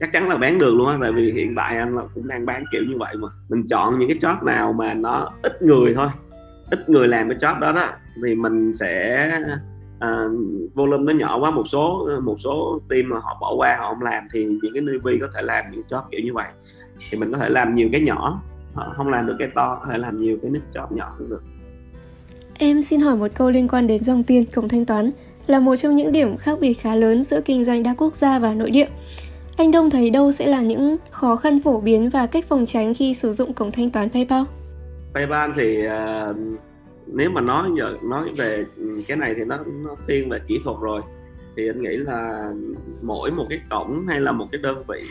chắc 0.00 0.12
chắn 0.12 0.28
là 0.28 0.36
bán 0.36 0.58
được 0.58 0.74
luôn 0.74 0.88
á 0.88 0.98
tại 1.00 1.12
vì 1.12 1.32
hiện 1.32 1.54
tại 1.56 1.76
anh 1.76 1.96
là 1.96 2.02
cũng 2.14 2.28
đang 2.28 2.46
bán 2.46 2.64
kiểu 2.72 2.82
như 2.88 2.98
vậy 2.98 3.16
mà. 3.16 3.28
Mình 3.48 3.66
chọn 3.66 3.98
những 3.98 4.08
cái 4.08 4.18
job 4.18 4.44
nào 4.44 4.72
mà 4.72 4.94
nó 4.94 5.32
ít 5.42 5.62
người 5.62 5.94
thôi 5.94 6.08
ít 6.70 6.88
người 6.88 7.08
làm 7.08 7.28
cái 7.28 7.38
job 7.38 7.60
đó 7.60 7.72
đó 7.72 7.88
thì 8.24 8.34
mình 8.34 8.72
sẽ 8.74 9.30
uh, 9.96 10.32
volume 10.74 11.12
nó 11.12 11.18
nhỏ 11.18 11.38
quá 11.38 11.50
một 11.50 11.64
số 11.66 12.06
ờ, 12.08 12.20
một 12.20 12.36
số 12.38 12.80
team 12.88 13.08
mà 13.08 13.18
họ 13.18 13.38
bỏ 13.40 13.54
qua 13.56 13.76
họ 13.78 13.88
không 13.88 14.02
làm 14.02 14.24
thì 14.32 14.44
những 14.44 14.74
cái 14.74 14.82
newbie 14.82 15.20
có 15.20 15.26
thể 15.34 15.42
làm 15.42 15.64
những 15.72 15.82
job 15.88 16.02
kiểu 16.10 16.20
như 16.24 16.34
vậy. 16.34 16.48
Thì 17.10 17.18
mình 17.18 17.32
có 17.32 17.38
thể 17.38 17.48
làm 17.48 17.74
nhiều 17.74 17.88
cái 17.92 18.00
nhỏ 18.00 18.42
họ 18.74 18.92
không 18.96 19.08
làm 19.08 19.26
được 19.26 19.36
cái 19.38 19.48
to 19.54 19.78
có 19.82 19.92
thể 19.92 19.98
làm 19.98 20.20
nhiều 20.20 20.38
cái 20.42 20.50
nick 20.50 20.64
job 20.72 20.86
nhỏ 20.90 21.14
cũng 21.18 21.30
được. 21.30 21.42
Em 22.58 22.82
xin 22.82 23.00
hỏi 23.00 23.16
một 23.16 23.28
câu 23.34 23.50
liên 23.50 23.68
quan 23.68 23.86
đến 23.86 24.04
dòng 24.04 24.22
tiền 24.22 24.46
cổng 24.54 24.68
thanh 24.68 24.84
toán 24.84 25.10
là 25.46 25.60
một 25.60 25.76
trong 25.76 25.96
những 25.96 26.12
điểm 26.12 26.36
khác 26.36 26.58
biệt 26.60 26.74
khá 26.74 26.94
lớn 26.94 27.24
giữa 27.24 27.40
kinh 27.40 27.64
doanh 27.64 27.82
đa 27.82 27.94
quốc 27.98 28.16
gia 28.16 28.38
và 28.38 28.54
nội 28.54 28.70
địa. 28.70 28.86
Anh 29.60 29.70
Đông 29.70 29.90
thấy 29.90 30.10
đâu 30.10 30.32
sẽ 30.32 30.46
là 30.46 30.60
những 30.60 30.96
khó 31.10 31.36
khăn 31.36 31.60
phổ 31.64 31.80
biến 31.80 32.10
và 32.10 32.26
cách 32.26 32.44
phòng 32.48 32.66
tránh 32.66 32.94
khi 32.94 33.14
sử 33.14 33.32
dụng 33.32 33.52
cổng 33.52 33.70
thanh 33.70 33.90
toán 33.90 34.10
PayPal? 34.10 34.42
PayPal 35.14 35.50
thì 35.56 35.86
uh, 35.86 36.36
nếu 37.06 37.30
mà 37.30 37.40
nói 37.40 37.68
giờ 37.78 37.96
nói 38.02 38.28
về 38.36 38.64
cái 39.08 39.16
này 39.16 39.34
thì 39.36 39.44
nó 39.44 39.58
nó 39.84 39.96
thiên 40.06 40.28
về 40.28 40.38
kỹ 40.46 40.60
thuật 40.64 40.76
rồi. 40.80 41.02
Thì 41.56 41.68
anh 41.68 41.82
nghĩ 41.82 41.96
là 41.96 42.50
mỗi 43.02 43.30
một 43.30 43.46
cái 43.48 43.60
cổng 43.70 44.06
hay 44.08 44.20
là 44.20 44.32
một 44.32 44.46
cái 44.52 44.60
đơn 44.62 44.84
vị 44.88 45.02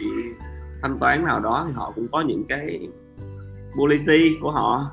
thanh 0.81 0.99
toán 0.99 1.25
nào 1.25 1.39
đó 1.39 1.63
thì 1.67 1.73
họ 1.73 1.91
cũng 1.95 2.07
có 2.11 2.21
những 2.21 2.43
cái 2.49 2.87
policy 3.79 4.37
của 4.41 4.51
họ. 4.51 4.91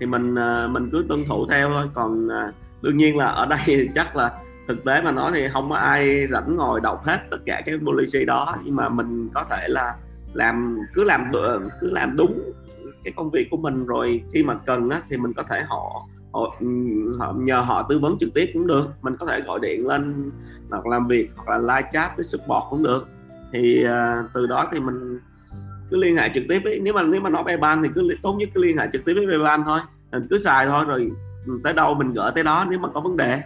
Thì 0.00 0.06
mình 0.06 0.34
uh, 0.34 0.70
mình 0.70 0.88
cứ 0.92 1.04
tuân 1.08 1.24
thủ 1.24 1.46
theo 1.46 1.68
thôi. 1.68 1.86
Còn 1.94 2.26
uh, 2.26 2.54
đương 2.82 2.96
nhiên 2.96 3.16
là 3.16 3.26
ở 3.26 3.46
đây 3.46 3.60
thì 3.64 3.88
chắc 3.94 4.16
là 4.16 4.38
thực 4.68 4.84
tế 4.84 5.02
mà 5.02 5.12
nói 5.12 5.30
thì 5.34 5.48
không 5.48 5.70
có 5.70 5.76
ai 5.76 6.26
rảnh 6.30 6.56
ngồi 6.56 6.80
đọc 6.80 7.04
hết 7.04 7.18
tất 7.30 7.38
cả 7.46 7.62
cái 7.66 7.78
policy 7.78 8.24
đó. 8.24 8.54
Nhưng 8.64 8.76
mà 8.76 8.88
mình 8.88 9.28
có 9.34 9.44
thể 9.50 9.68
là 9.68 9.94
làm 10.32 10.78
cứ 10.94 11.04
làm 11.04 11.28
cứ 11.80 11.90
làm 11.90 12.16
đúng 12.16 12.52
cái 13.04 13.12
công 13.16 13.30
việc 13.30 13.48
của 13.50 13.56
mình 13.56 13.86
rồi 13.86 14.22
khi 14.32 14.42
mà 14.42 14.54
cần 14.66 14.90
á, 14.90 15.00
thì 15.08 15.16
mình 15.16 15.32
có 15.32 15.42
thể 15.42 15.62
họ 15.68 16.06
họ, 16.32 16.54
họ 17.18 17.34
nhờ 17.36 17.60
họ 17.60 17.86
tư 17.88 17.98
vấn 17.98 18.18
trực 18.18 18.34
tiếp 18.34 18.50
cũng 18.54 18.66
được. 18.66 18.86
Mình 19.02 19.16
có 19.16 19.26
thể 19.26 19.40
gọi 19.40 19.58
điện 19.62 19.86
lên 19.86 20.30
hoặc 20.70 20.86
làm 20.86 21.06
việc 21.06 21.30
hoặc 21.36 21.48
là 21.48 21.58
live 21.58 21.88
chat 21.92 22.16
với 22.16 22.24
support 22.24 22.64
cũng 22.70 22.82
được. 22.82 23.08
Thì 23.52 23.84
uh, 23.84 24.30
từ 24.32 24.46
đó 24.46 24.68
thì 24.72 24.80
mình 24.80 25.18
cứ 25.90 25.96
liên 25.96 26.16
hệ 26.16 26.30
trực 26.34 26.44
tiếp 26.48 26.60
ấy. 26.64 26.80
nếu 26.82 26.94
mà 26.94 27.02
nếu 27.02 27.20
mà 27.20 27.30
nói 27.30 27.56
ban 27.60 27.82
thì 27.82 27.88
cứ 27.94 28.08
tốt 28.22 28.34
nhất 28.38 28.48
cứ 28.54 28.62
liên 28.62 28.76
hệ 28.78 28.88
trực 28.92 29.04
tiếp 29.04 29.14
với 29.26 29.38
ban 29.38 29.64
thôi. 29.64 29.80
Mình 30.12 30.26
cứ 30.30 30.38
xài 30.38 30.66
thôi 30.66 30.84
rồi 30.88 31.10
tới 31.64 31.72
đâu 31.72 31.94
mình 31.94 32.12
gỡ 32.12 32.32
tới 32.34 32.44
đó 32.44 32.66
nếu 32.70 32.78
mà 32.78 32.88
có 32.94 33.00
vấn 33.00 33.16
đề 33.16 33.42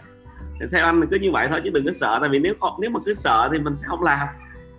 theo 0.72 0.84
anh 0.84 1.06
cứ 1.10 1.18
như 1.18 1.32
vậy 1.32 1.48
thôi, 1.50 1.60
chứ 1.64 1.70
đừng 1.70 1.86
có 1.86 1.92
sợ, 1.92 2.18
tại 2.20 2.30
vì 2.30 2.38
nếu 2.38 2.54
không, 2.60 2.74
nếu 2.80 2.90
mà 2.90 3.00
cứ 3.04 3.14
sợ 3.14 3.48
thì 3.52 3.58
mình 3.58 3.76
sẽ 3.76 3.86
không 3.86 4.02
làm. 4.02 4.28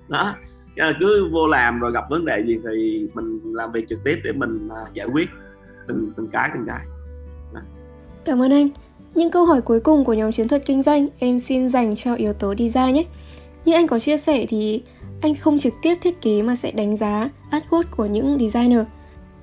Đó. 0.07 0.35
Là 0.75 0.93
cứ 0.99 1.29
vô 1.31 1.47
làm 1.47 1.79
rồi 1.79 1.91
gặp 1.91 2.09
vấn 2.09 2.25
đề 2.25 2.43
gì 2.47 2.59
thì 2.63 3.07
mình 3.13 3.39
làm 3.43 3.71
việc 3.71 3.87
trực 3.89 4.03
tiếp 4.03 4.19
để 4.23 4.31
mình 4.31 4.69
à, 4.69 4.81
giải 4.93 5.07
quyết 5.07 5.29
từng 5.87 6.11
từng 6.17 6.27
cái 6.27 6.49
từng 6.53 6.65
cái. 6.67 6.79
Đó. 7.53 7.59
cảm 8.25 8.41
ơn 8.41 8.51
anh. 8.51 8.69
Những 9.15 9.31
câu 9.31 9.45
hỏi 9.45 9.61
cuối 9.61 9.79
cùng 9.79 10.05
của 10.05 10.13
nhóm 10.13 10.31
chiến 10.31 10.47
thuật 10.47 10.63
kinh 10.65 10.81
doanh, 10.81 11.07
em 11.19 11.39
xin 11.39 11.69
dành 11.69 11.95
cho 11.95 12.15
yếu 12.15 12.33
tố 12.33 12.55
design 12.55 12.93
nhé. 12.93 13.05
Như 13.65 13.73
anh 13.73 13.87
có 13.87 13.99
chia 13.99 14.17
sẻ 14.17 14.45
thì 14.49 14.83
anh 15.21 15.35
không 15.35 15.59
trực 15.59 15.73
tiếp 15.81 15.97
thiết 16.01 16.21
kế 16.21 16.41
mà 16.41 16.55
sẽ 16.55 16.71
đánh 16.71 16.97
giá 16.97 17.29
artwork 17.51 17.83
của 17.97 18.05
những 18.05 18.37
designer. 18.39 18.81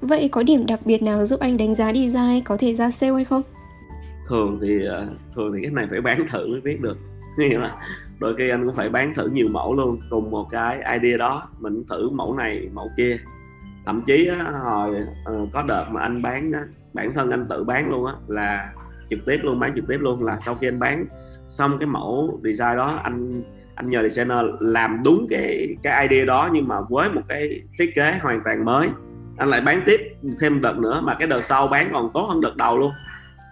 Vậy 0.01 0.29
có 0.29 0.43
điểm 0.43 0.67
đặc 0.67 0.81
biệt 0.85 1.03
nào 1.03 1.27
giúp 1.27 1.41
anh 1.41 1.57
đánh 1.57 1.75
giá 1.75 1.93
design 1.93 2.41
có 2.45 2.57
thể 2.57 2.75
ra 2.75 2.91
sale 2.91 3.13
hay 3.13 3.25
không? 3.25 3.43
Thường 4.31 4.59
thì 4.63 4.85
ờ, 4.85 5.07
thường 5.35 5.53
thì 5.53 5.63
cái 5.63 5.71
này 5.71 5.87
phải 5.91 6.01
bán 6.01 6.27
thử 6.29 6.47
mới 6.47 6.61
biết 6.61 6.81
được. 6.81 6.97
Nghĩa 7.39 7.59
là 7.59 7.75
đôi 8.19 8.35
khi 8.37 8.51
anh 8.51 8.67
cũng 8.67 8.77
phải 8.77 8.89
bán 8.89 9.15
thử 9.15 9.29
nhiều 9.29 9.49
mẫu 9.49 9.75
luôn 9.75 10.01
cùng 10.11 10.31
một 10.31 10.47
cái 10.51 10.99
idea 11.01 11.17
đó 11.17 11.49
mình 11.59 11.85
thử 11.89 12.11
mẫu 12.11 12.35
này 12.37 12.69
mẫu 12.73 12.91
kia. 12.97 13.19
Thậm 13.87 14.03
chí 14.07 14.27
á, 14.27 14.53
hồi 14.65 14.97
ờ, 15.25 15.35
có 15.53 15.63
đợt 15.63 15.85
mà 15.91 16.01
anh 16.01 16.23
bán 16.23 16.53
á, 16.53 16.61
bản 16.93 17.15
thân 17.15 17.31
anh 17.31 17.47
tự 17.49 17.65
bán 17.65 17.91
luôn 17.91 18.07
á 18.07 18.13
là 18.29 18.73
trực 19.11 19.19
tiếp 19.27 19.41
luôn 19.43 19.61
bán 19.61 19.73
trực 19.77 19.85
tiếp 19.89 19.99
luôn 20.01 20.25
là 20.25 20.39
sau 20.45 20.55
khi 20.55 20.69
anh 20.69 20.79
bán 20.79 21.07
xong 21.49 21.79
cái 21.79 21.87
mẫu 21.87 22.41
design 22.45 22.77
đó 22.77 23.01
anh 23.03 23.43
anh 23.75 23.91
nhờ 23.91 24.03
designer 24.03 24.39
làm 24.61 25.03
đúng 25.05 25.27
cái 25.31 25.77
cái 25.83 26.09
idea 26.09 26.25
đó 26.25 26.49
nhưng 26.53 26.69
mà 26.69 26.77
với 26.89 27.11
một 27.11 27.23
cái 27.29 27.63
thiết 27.79 27.95
kế 27.95 28.15
hoàn 28.23 28.41
toàn 28.45 28.65
mới. 28.65 28.89
Anh 29.37 29.49
lại 29.49 29.61
bán 29.61 29.83
tiếp 29.87 30.01
thêm 30.41 30.61
đợt 30.61 30.79
nữa 30.79 31.01
mà 31.05 31.15
cái 31.15 31.29
đợt 31.29 31.45
sau 31.45 31.67
bán 31.67 31.91
còn 31.93 32.11
tốt 32.15 32.27
hơn 32.31 32.41
đợt 32.41 32.57
đầu 32.57 32.79
luôn 32.79 32.93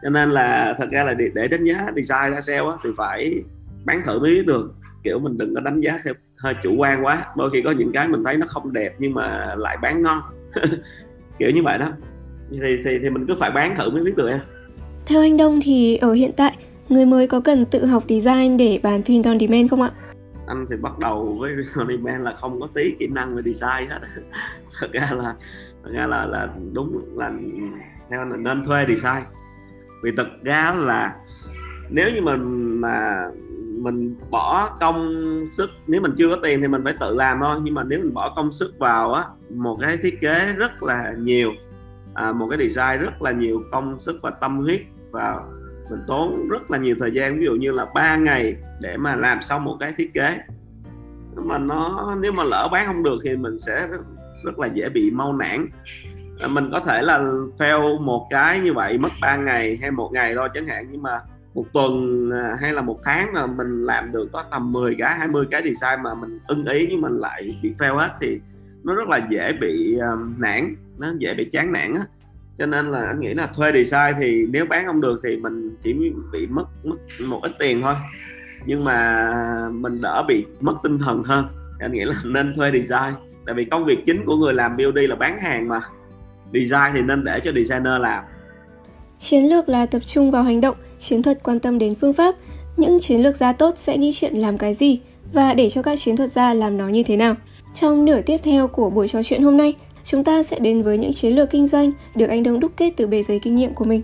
cho 0.02 0.10
nên 0.10 0.30
là 0.30 0.74
thật 0.78 0.88
ra 0.90 1.04
là 1.04 1.14
để, 1.14 1.30
để 1.34 1.48
đánh 1.48 1.64
giá 1.64 1.86
design 1.96 2.34
ra 2.34 2.40
sale 2.40 2.58
á, 2.58 2.76
thì 2.84 2.90
phải 2.96 3.42
bán 3.84 4.02
thử 4.04 4.20
mới 4.20 4.34
biết 4.34 4.46
được. 4.46 4.74
Kiểu 5.02 5.18
mình 5.18 5.38
đừng 5.38 5.54
có 5.54 5.60
đánh 5.60 5.80
giá 5.80 5.98
theo 6.04 6.14
hơi 6.36 6.54
chủ 6.62 6.74
quan 6.76 7.04
quá. 7.04 7.26
Đôi 7.36 7.50
khi 7.50 7.62
có 7.62 7.70
những 7.70 7.92
cái 7.92 8.08
mình 8.08 8.24
thấy 8.24 8.36
nó 8.36 8.46
không 8.48 8.72
đẹp 8.72 8.94
nhưng 8.98 9.14
mà 9.14 9.54
lại 9.58 9.76
bán 9.82 10.02
ngon. 10.02 10.20
Kiểu 11.38 11.50
như 11.50 11.62
vậy 11.62 11.78
đó. 11.78 11.88
Thì 12.50 12.76
thì 12.84 12.98
thì 13.02 13.10
mình 13.10 13.26
cứ 13.26 13.34
phải 13.38 13.50
bán 13.50 13.76
thử 13.76 13.90
mới 13.90 14.04
biết 14.04 14.16
được 14.16 14.28
em. 14.28 14.40
Theo 15.06 15.20
anh 15.20 15.36
Đông 15.36 15.60
thì 15.62 15.96
ở 15.96 16.12
hiện 16.12 16.32
tại 16.36 16.56
người 16.88 17.06
mới 17.06 17.26
có 17.26 17.40
cần 17.40 17.64
tự 17.64 17.86
học 17.86 18.04
design 18.08 18.56
để 18.56 18.80
bán 18.82 19.02
print 19.02 19.24
on 19.24 19.40
demand 19.40 19.70
không 19.70 19.82
ạ? 19.82 19.90
Anh 20.46 20.66
thì 20.70 20.76
bắt 20.76 20.98
đầu 20.98 21.36
với 21.40 21.52
on 21.76 21.88
demand 21.88 22.22
là 22.22 22.32
không 22.32 22.60
có 22.60 22.68
tí 22.74 22.94
kỹ 22.98 23.06
năng 23.06 23.36
về 23.36 23.42
design 23.42 23.90
hết. 23.90 24.00
thật 24.80 24.88
ra 24.92 25.08
là 25.10 25.34
thật 25.84 25.90
ra 25.92 26.06
là 26.06 26.26
là 26.26 26.48
đúng 26.72 27.16
là 27.16 27.32
theo 28.10 28.24
là 28.24 28.36
nên 28.36 28.64
thuê 28.64 28.86
design 28.88 29.22
vì 30.02 30.12
thật 30.16 30.28
ra 30.44 30.74
là 30.76 31.16
nếu 31.90 32.10
như 32.14 32.20
mình 32.22 32.80
mà 32.80 33.28
mình 33.82 34.16
bỏ 34.30 34.76
công 34.80 35.24
sức 35.50 35.70
nếu 35.86 36.00
mình 36.00 36.14
chưa 36.18 36.28
có 36.28 36.36
tiền 36.42 36.60
thì 36.62 36.68
mình 36.68 36.84
phải 36.84 36.94
tự 37.00 37.14
làm 37.14 37.38
thôi. 37.40 37.56
Nhưng 37.62 37.74
mà 37.74 37.82
nếu 37.84 37.98
mình 37.98 38.14
bỏ 38.14 38.32
công 38.36 38.52
sức 38.52 38.74
vào 38.78 39.12
á 39.12 39.24
một 39.50 39.76
cái 39.80 39.96
thiết 39.96 40.20
kế 40.20 40.52
rất 40.56 40.82
là 40.82 41.12
nhiều 41.18 41.52
à, 42.14 42.32
một 42.32 42.48
cái 42.50 42.68
design 42.68 43.02
rất 43.02 43.22
là 43.22 43.32
nhiều 43.32 43.62
công 43.72 44.00
sức 44.00 44.18
và 44.22 44.30
tâm 44.30 44.58
huyết 44.58 44.80
vào 45.10 45.52
mình 45.90 46.00
tốn 46.06 46.48
rất 46.48 46.70
là 46.70 46.78
nhiều 46.78 46.96
thời 46.98 47.10
gian. 47.10 47.38
Ví 47.38 47.44
dụ 47.44 47.52
như 47.52 47.72
là 47.72 47.86
3 47.94 48.16
ngày 48.16 48.56
để 48.80 48.96
mà 48.96 49.16
làm 49.16 49.42
xong 49.42 49.64
một 49.64 49.76
cái 49.80 49.92
thiết 49.96 50.14
kế. 50.14 50.38
Mà 51.36 51.58
nó 51.58 52.14
nếu 52.20 52.32
mà 52.32 52.44
lỡ 52.44 52.68
bán 52.72 52.86
không 52.86 53.02
được 53.02 53.18
thì 53.24 53.36
mình 53.36 53.58
sẽ 53.58 53.86
rất, 53.86 54.00
rất 54.44 54.58
là 54.58 54.66
dễ 54.66 54.88
bị 54.88 55.10
mau 55.10 55.32
nản 55.32 55.66
mình 56.46 56.68
có 56.72 56.80
thể 56.80 57.02
là 57.02 57.18
fail 57.58 58.00
một 58.00 58.26
cái 58.30 58.60
như 58.60 58.72
vậy 58.72 58.98
mất 58.98 59.12
3 59.20 59.36
ngày 59.36 59.78
hay 59.80 59.90
một 59.90 60.10
ngày 60.12 60.34
thôi 60.34 60.48
chẳng 60.54 60.66
hạn 60.66 60.86
nhưng 60.90 61.02
mà 61.02 61.20
một 61.54 61.64
tuần 61.72 62.30
à, 62.32 62.56
hay 62.60 62.72
là 62.72 62.82
một 62.82 62.98
tháng 63.04 63.32
mà 63.34 63.46
mình 63.46 63.84
làm 63.84 64.12
được 64.12 64.28
có 64.32 64.44
tầm 64.50 64.72
10 64.72 64.94
cái 64.98 65.18
20 65.18 65.46
cái 65.50 65.62
design 65.62 66.02
mà 66.02 66.14
mình 66.14 66.38
ưng 66.46 66.64
ý 66.64 66.86
nhưng 66.90 67.00
mình 67.00 67.18
lại 67.18 67.58
bị 67.62 67.74
fail 67.78 67.96
hết 67.96 68.10
thì 68.20 68.40
nó 68.82 68.94
rất 68.94 69.08
là 69.08 69.26
dễ 69.30 69.52
bị 69.60 69.98
um, 69.98 70.34
nản 70.38 70.74
nó 70.98 71.08
dễ 71.18 71.34
bị 71.34 71.48
chán 71.50 71.72
nản 71.72 71.94
á. 71.94 72.02
Cho 72.58 72.66
nên 72.66 72.90
là 72.90 73.06
anh 73.06 73.20
nghĩ 73.20 73.34
là 73.34 73.46
thuê 73.46 73.72
design 73.72 74.16
thì 74.20 74.46
nếu 74.50 74.66
bán 74.66 74.86
không 74.86 75.00
được 75.00 75.20
thì 75.24 75.36
mình 75.36 75.76
chỉ 75.82 76.12
bị 76.32 76.46
mất 76.46 76.64
mất 76.84 76.96
một 77.26 77.40
ít 77.42 77.52
tiền 77.58 77.82
thôi. 77.82 77.94
Nhưng 78.66 78.84
mà 78.84 79.30
mình 79.72 80.00
đỡ 80.00 80.24
bị 80.28 80.46
mất 80.60 80.74
tinh 80.82 80.98
thần 80.98 81.22
hơn. 81.22 81.46
Anh 81.78 81.92
nghĩ 81.92 82.04
là 82.04 82.14
nên 82.24 82.54
thuê 82.54 82.70
design. 82.70 83.14
Tại 83.46 83.54
vì 83.54 83.64
công 83.64 83.84
việc 83.84 83.98
chính 84.06 84.24
của 84.24 84.36
người 84.36 84.54
làm 84.54 84.76
BOD 84.76 84.98
là 85.08 85.16
bán 85.16 85.36
hàng 85.36 85.68
mà 85.68 85.80
design 86.52 86.92
thì 86.94 87.02
nên 87.02 87.24
để 87.24 87.40
cho 87.44 87.52
designer 87.52 88.00
làm 88.00 88.24
chiến 89.18 89.44
lược 89.44 89.68
là 89.68 89.86
tập 89.86 90.02
trung 90.06 90.30
vào 90.30 90.42
hành 90.42 90.60
động, 90.60 90.76
chiến 90.98 91.22
thuật 91.22 91.42
quan 91.42 91.58
tâm 91.58 91.78
đến 91.78 91.94
phương 92.00 92.12
pháp 92.12 92.34
những 92.76 93.00
chiến 93.00 93.22
lược 93.22 93.36
gia 93.36 93.52
tốt 93.52 93.74
sẽ 93.76 93.96
nghĩ 93.96 94.12
chuyện 94.12 94.34
làm 94.34 94.58
cái 94.58 94.74
gì 94.74 95.00
và 95.32 95.54
để 95.54 95.70
cho 95.70 95.82
các 95.82 95.98
chiến 95.98 96.16
thuật 96.16 96.30
gia 96.30 96.54
làm 96.54 96.78
nó 96.78 96.88
như 96.88 97.02
thế 97.02 97.16
nào 97.16 97.34
trong 97.74 98.04
nửa 98.04 98.20
tiếp 98.20 98.36
theo 98.44 98.68
của 98.68 98.90
buổi 98.90 99.08
trò 99.08 99.22
chuyện 99.22 99.42
hôm 99.42 99.56
nay, 99.56 99.74
chúng 100.04 100.24
ta 100.24 100.42
sẽ 100.42 100.58
đến 100.58 100.82
với 100.82 100.98
những 100.98 101.12
chiến 101.12 101.34
lược 101.34 101.50
kinh 101.50 101.66
doanh 101.66 101.92
được 102.14 102.26
anh 102.26 102.42
Đông 102.42 102.60
đúc 102.60 102.72
kết 102.76 102.92
từ 102.96 103.06
bề 103.06 103.22
giấy 103.22 103.40
kinh 103.42 103.54
nghiệm 103.54 103.74
của 103.74 103.84
mình. 103.84 104.02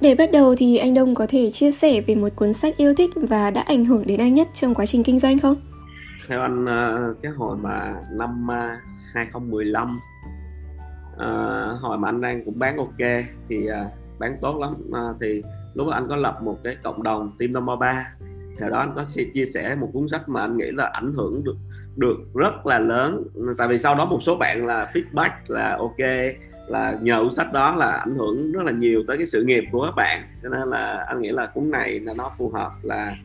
Để 0.00 0.14
bắt 0.14 0.32
đầu 0.32 0.54
thì 0.56 0.76
anh 0.76 0.94
Đông 0.94 1.14
có 1.14 1.26
thể 1.26 1.50
chia 1.50 1.70
sẻ 1.72 2.00
về 2.00 2.14
một 2.14 2.28
cuốn 2.36 2.52
sách 2.52 2.76
yêu 2.76 2.94
thích 2.94 3.10
và 3.14 3.50
đã 3.50 3.60
ảnh 3.60 3.84
hưởng 3.84 4.06
đến 4.06 4.20
anh 4.20 4.34
nhất 4.34 4.48
trong 4.54 4.74
quá 4.74 4.86
trình 4.86 5.02
kinh 5.02 5.18
doanh 5.18 5.38
không? 5.38 5.56
Theo 6.28 6.40
anh 6.40 6.66
ờ, 6.66 7.14
cái 7.22 7.32
hồi 7.32 7.56
mà 7.56 7.94
năm 8.12 8.46
ờ, 8.48 8.76
2015 9.14 10.00
à, 11.18 11.26
ờ, 11.26 11.72
hồi 11.80 11.98
mà 11.98 12.08
anh 12.08 12.20
đang 12.20 12.44
cũng 12.44 12.58
bán 12.58 12.76
ok 12.76 13.24
thì 13.48 13.66
à, 13.66 13.84
bán 14.18 14.36
tốt 14.40 14.58
lắm. 14.60 14.74
À, 14.92 15.02
thì 15.20 15.42
lúc 15.74 15.86
đó 15.86 15.92
anh 15.92 16.08
có 16.08 16.16
lập 16.16 16.34
một 16.42 16.58
cái 16.64 16.76
cộng 16.82 17.02
đồng 17.02 17.32
team 17.38 17.52
number 17.52 17.78
3 17.78 18.14
theo 18.58 18.70
đó 18.70 18.78
anh 18.78 18.92
có 18.94 19.04
chia 19.34 19.46
sẻ 19.46 19.76
một 19.80 19.90
cuốn 19.92 20.08
sách 20.08 20.28
mà 20.28 20.40
anh 20.40 20.56
nghĩ 20.56 20.70
là 20.70 20.90
ảnh 20.92 21.12
hưởng 21.12 21.44
được 21.44 21.56
được 21.96 22.16
rất 22.34 22.66
là 22.66 22.78
lớn. 22.78 23.24
Tại 23.58 23.68
vì 23.68 23.78
sau 23.78 23.94
đó 23.94 24.04
một 24.04 24.18
số 24.22 24.36
bạn 24.36 24.66
là 24.66 24.92
feedback 24.94 25.30
là 25.48 25.76
ok 25.78 25.98
là 26.68 26.98
nhờ 27.02 27.22
cuốn 27.22 27.34
sách 27.34 27.52
đó 27.52 27.74
là 27.74 27.90
ảnh 27.90 28.14
hưởng 28.14 28.52
rất 28.52 28.62
là 28.64 28.72
nhiều 28.72 29.02
tới 29.08 29.18
cái 29.18 29.26
sự 29.26 29.44
nghiệp 29.44 29.64
của 29.72 29.84
các 29.84 29.94
bạn. 29.96 30.22
Cho 30.42 30.48
nên 30.48 30.68
là 30.68 31.04
anh 31.08 31.20
nghĩ 31.20 31.28
là 31.28 31.46
cuốn 31.46 31.70
này 31.70 32.00
là 32.00 32.14
nó 32.14 32.32
phù 32.38 32.50
hợp 32.50 32.70
là 32.82 33.16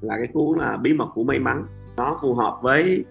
là 0.00 0.16
cái 0.16 0.26
cuốn 0.32 0.58
là 0.58 0.76
bí 0.76 0.92
mật 0.92 1.08
của 1.14 1.24
may 1.24 1.38
mắn 1.38 1.66
nó 1.96 2.18
phù 2.22 2.34
hợp 2.34 2.58
với 2.62 3.04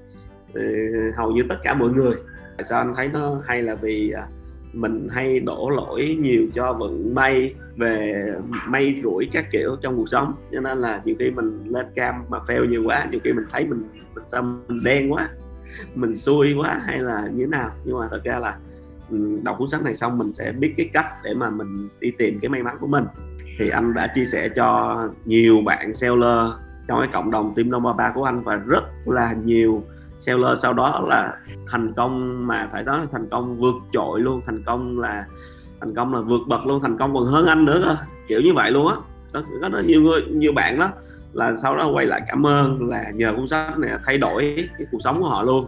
uh, 0.51 1.15
hầu 1.15 1.31
như 1.31 1.43
tất 1.49 1.57
cả 1.63 1.73
mọi 1.73 1.89
người. 1.89 2.15
Tại 2.57 2.65
sao 2.65 2.79
anh 2.79 2.93
thấy 2.95 3.07
nó 3.07 3.41
hay 3.45 3.63
là 3.63 3.75
vì 3.75 4.11
à, 4.11 4.27
mình 4.73 5.07
hay 5.11 5.39
đổ 5.39 5.69
lỗi 5.69 6.17
nhiều 6.19 6.47
cho 6.53 6.73
vận 6.73 7.15
may 7.15 7.55
về 7.77 8.25
may 8.67 9.01
rủi 9.03 9.29
các 9.33 9.45
kiểu 9.51 9.75
trong 9.81 9.95
cuộc 9.95 10.09
sống. 10.09 10.33
Cho 10.51 10.61
nên 10.61 10.77
là 10.77 11.01
nhiều 11.05 11.15
khi 11.19 11.31
mình 11.31 11.63
lên 11.65 11.85
cam 11.95 12.23
mà 12.29 12.37
fail 12.47 12.65
nhiều 12.65 12.83
quá 12.85 13.07
nhiều 13.11 13.19
khi 13.23 13.33
mình 13.33 13.45
thấy 13.51 13.65
mình 13.65 13.83
mình 14.15 14.25
sao 14.25 14.41
mình 14.41 14.83
đen 14.83 15.13
quá 15.13 15.29
mình 15.95 16.15
xui 16.15 16.53
quá 16.53 16.81
hay 16.85 16.99
là 16.99 17.27
như 17.33 17.45
thế 17.45 17.49
nào. 17.49 17.69
Nhưng 17.85 17.99
mà 17.99 18.07
thật 18.11 18.23
ra 18.23 18.39
là 18.39 18.57
ừ, 19.09 19.39
đọc 19.43 19.55
cuốn 19.59 19.69
sách 19.69 19.83
này 19.83 19.95
xong 19.95 20.17
mình 20.17 20.33
sẽ 20.33 20.51
biết 20.51 20.73
cái 20.77 20.89
cách 20.93 21.05
để 21.23 21.33
mà 21.33 21.49
mình 21.49 21.89
đi 21.99 22.11
tìm 22.17 22.39
cái 22.41 22.49
may 22.49 22.63
mắn 22.63 22.77
của 22.79 22.87
mình. 22.87 23.05
Thì 23.59 23.69
anh 23.69 23.93
đã 23.93 24.11
chia 24.15 24.25
sẻ 24.25 24.49
cho 24.49 24.97
nhiều 25.25 25.61
bạn 25.65 25.95
seller 25.95 26.51
trong 26.87 26.99
cái 26.99 27.09
cộng 27.13 27.31
đồng 27.31 27.53
team 27.55 27.69
number 27.69 27.95
3 27.95 28.11
của 28.15 28.23
anh 28.23 28.43
và 28.43 28.55
rất 28.55 28.83
là 29.05 29.33
nhiều 29.43 29.83
seller. 30.19 30.59
Sau 30.59 30.73
đó 30.73 31.05
là 31.07 31.37
thành 31.67 31.93
công 31.93 32.47
mà 32.47 32.69
phải 32.71 32.83
nói 32.83 32.99
là 32.99 33.05
thành 33.11 33.29
công 33.29 33.57
vượt 33.57 33.75
trội 33.93 34.21
luôn 34.21 34.41
thành 34.45 34.63
công 34.63 34.99
là 34.99 35.25
thành 35.79 35.95
công 35.95 36.13
là 36.13 36.21
vượt 36.21 36.41
bậc 36.47 36.65
luôn 36.67 36.81
thành 36.81 36.97
công 36.97 37.13
còn 37.13 37.25
hơn 37.25 37.45
anh 37.45 37.65
nữa 37.65 37.97
kiểu 38.27 38.41
như 38.41 38.53
vậy 38.53 38.71
luôn 38.71 38.87
á. 38.87 38.95
Có, 39.33 39.43
có 39.61 39.79
nhiều 39.85 40.01
người 40.01 40.21
nhiều 40.29 40.53
bạn 40.53 40.79
đó 40.79 40.89
là 41.33 41.55
sau 41.61 41.77
đó 41.77 41.89
quay 41.93 42.05
lại 42.05 42.21
cảm 42.27 42.45
ơn 42.45 42.89
là 42.89 43.11
nhờ 43.15 43.33
cuốn 43.35 43.47
sách 43.47 43.77
này 43.77 43.91
thay 44.05 44.17
đổi 44.17 44.69
cái 44.77 44.87
cuộc 44.91 44.99
sống 45.01 45.21
của 45.21 45.29
họ 45.29 45.43
luôn. 45.43 45.67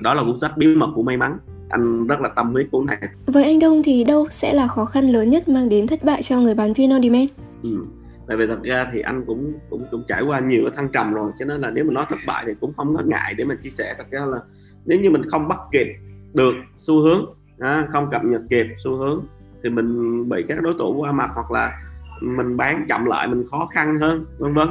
Đó 0.00 0.14
là 0.14 0.22
cuốn 0.22 0.38
sách 0.38 0.56
bí 0.56 0.66
mật 0.76 0.88
của 0.94 1.02
may 1.02 1.16
mắn. 1.16 1.38
Anh 1.68 2.06
rất 2.06 2.20
là 2.20 2.28
tâm 2.28 2.52
huyết 2.52 2.66
cuốn 2.70 2.86
này. 2.86 2.98
Với 3.26 3.44
anh 3.44 3.58
Đông 3.58 3.82
thì 3.82 4.04
đâu 4.04 4.26
sẽ 4.30 4.52
là 4.52 4.66
khó 4.66 4.84
khăn 4.84 5.08
lớn 5.08 5.28
nhất 5.28 5.48
mang 5.48 5.68
đến 5.68 5.86
thất 5.86 6.04
bại 6.04 6.22
cho 6.22 6.40
người 6.40 6.54
bán 6.54 6.74
phim 6.74 6.90
on 6.90 7.02
demand 7.02 7.28
ừ 7.62 7.84
tại 8.28 8.36
vì 8.36 8.46
thật 8.46 8.58
ra 8.62 8.90
thì 8.92 9.00
anh 9.00 9.24
cũng 9.26 9.52
cũng 9.70 9.82
cũng 9.90 10.04
trải 10.08 10.22
qua 10.22 10.40
nhiều 10.40 10.62
cái 10.64 10.72
thăng 10.76 10.88
trầm 10.92 11.14
rồi 11.14 11.32
cho 11.38 11.44
nên 11.44 11.60
là 11.60 11.70
nếu 11.70 11.84
mà 11.84 11.92
nói 11.92 12.04
thất 12.08 12.18
bại 12.26 12.44
thì 12.46 12.52
cũng 12.60 12.72
không 12.76 12.96
có 12.96 13.02
ngại 13.02 13.34
để 13.34 13.44
mình 13.44 13.58
chia 13.62 13.70
sẻ. 13.70 13.94
Thật 13.98 14.04
ra 14.10 14.24
là 14.24 14.38
nếu 14.84 15.00
như 15.00 15.10
mình 15.10 15.22
không 15.30 15.48
bắt 15.48 15.58
kịp 15.72 15.86
được 16.34 16.54
xu 16.76 17.02
hướng 17.02 17.24
à, 17.58 17.86
không 17.92 18.10
cập 18.10 18.24
nhật 18.24 18.42
kịp 18.50 18.66
xu 18.84 18.96
hướng 18.96 19.24
thì 19.62 19.70
mình 19.70 20.28
bị 20.28 20.44
các 20.48 20.62
đối 20.62 20.74
thủ 20.78 20.94
qua 20.98 21.12
mặt 21.12 21.30
hoặc 21.34 21.50
là 21.50 21.80
mình 22.20 22.56
bán 22.56 22.84
chậm 22.88 23.04
lại 23.04 23.28
mình 23.28 23.44
khó 23.50 23.68
khăn 23.72 23.96
hơn 24.00 24.24
vân 24.38 24.54
vân. 24.54 24.68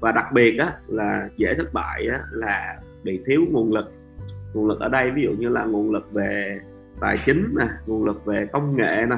Và 0.00 0.12
đặc 0.12 0.32
biệt 0.32 0.58
á, 0.58 0.72
là 0.86 1.28
dễ 1.36 1.54
thất 1.54 1.72
bại 1.72 2.08
á, 2.12 2.20
là 2.30 2.76
bị 3.02 3.20
thiếu 3.26 3.44
nguồn 3.50 3.72
lực. 3.72 3.92
Nguồn 4.54 4.68
lực 4.68 4.80
ở 4.80 4.88
đây 4.88 5.10
ví 5.10 5.22
dụ 5.22 5.30
như 5.30 5.48
là 5.48 5.64
nguồn 5.64 5.90
lực 5.90 6.12
về 6.12 6.60
tài 7.00 7.18
chính 7.24 7.54
nè 7.58 7.68
nguồn 7.86 8.04
lực 8.04 8.24
về 8.24 8.46
công 8.52 8.76
nghệ 8.76 9.06
nè 9.10 9.16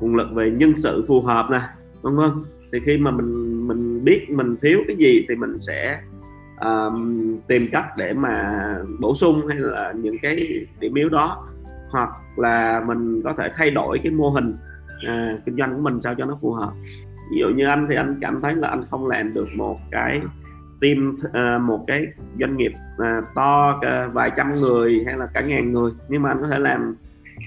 nguồn 0.00 0.16
lực 0.16 0.28
về 0.34 0.50
nhân 0.50 0.76
sự 0.76 1.04
phù 1.08 1.20
hợp 1.20 1.46
nè 1.50 1.60
vân 2.02 2.16
vân 2.16 2.30
thì 2.72 2.80
khi 2.84 2.98
mà 2.98 3.10
mình 3.10 3.68
mình 3.68 4.04
biết 4.04 4.30
mình 4.30 4.56
thiếu 4.62 4.78
cái 4.86 4.96
gì 4.96 5.26
thì 5.28 5.36
mình 5.36 5.60
sẽ 5.60 6.00
um, 6.60 7.38
tìm 7.46 7.68
cách 7.72 7.96
để 7.96 8.12
mà 8.12 8.58
bổ 9.00 9.14
sung 9.14 9.46
hay 9.48 9.58
là 9.58 9.92
những 9.92 10.16
cái 10.22 10.66
điểm 10.80 10.94
yếu 10.94 11.08
đó. 11.08 11.48
Hoặc 11.90 12.10
là 12.36 12.82
mình 12.86 13.22
có 13.22 13.32
thể 13.38 13.48
thay 13.56 13.70
đổi 13.70 14.00
cái 14.02 14.12
mô 14.12 14.30
hình 14.30 14.56
uh, 15.06 15.44
kinh 15.46 15.56
doanh 15.56 15.74
của 15.74 15.80
mình 15.80 16.00
sao 16.00 16.14
cho 16.14 16.24
nó 16.24 16.38
phù 16.40 16.52
hợp. 16.52 16.72
Ví 17.32 17.38
dụ 17.40 17.48
như 17.48 17.66
anh 17.66 17.86
thì 17.90 17.94
anh 17.94 18.18
cảm 18.20 18.40
thấy 18.40 18.54
là 18.54 18.68
anh 18.68 18.84
không 18.90 19.06
làm 19.06 19.34
được 19.34 19.48
một 19.56 19.78
cái 19.90 20.20
team 20.80 21.16
uh, 21.26 21.62
một 21.62 21.84
cái 21.86 22.06
doanh 22.40 22.56
nghiệp 22.56 22.72
uh, 22.94 23.24
to 23.34 23.80
uh, 23.80 24.14
vài 24.14 24.30
trăm 24.36 24.54
người 24.54 25.02
hay 25.06 25.16
là 25.16 25.26
cả 25.34 25.40
ngàn 25.40 25.72
người. 25.72 25.90
Nhưng 26.08 26.22
mà 26.22 26.28
anh 26.28 26.38
có 26.40 26.48
thể 26.48 26.58
làm 26.58 26.96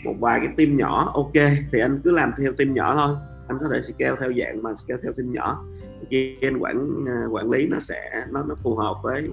một 0.04 0.16
vài 0.20 0.40
cái 0.40 0.50
team 0.58 0.78
nhỏ 0.78 1.12
ok. 1.14 1.52
Thì 1.72 1.80
anh 1.80 2.00
cứ 2.04 2.12
làm 2.12 2.32
theo 2.38 2.54
team 2.54 2.74
nhỏ 2.74 2.96
thôi 2.96 3.16
anh 3.52 3.58
có 3.60 3.70
thể 3.72 3.82
scale 3.82 4.16
theo 4.20 4.32
dạng 4.34 4.64
mà 4.64 4.76
scale 4.76 5.02
theo 5.04 5.14
team 5.14 5.30
nhỏ. 5.30 5.66
Trên 6.10 6.36
anh 6.42 6.58
quản 6.60 7.06
à, 7.08 7.26
quản 7.32 7.50
lý 7.50 7.68
nó 7.68 7.80
sẽ 7.80 8.26
nó 8.32 8.44
nó 8.44 8.56
phù 8.56 8.76
hợp 8.76 8.96
với 9.04 9.30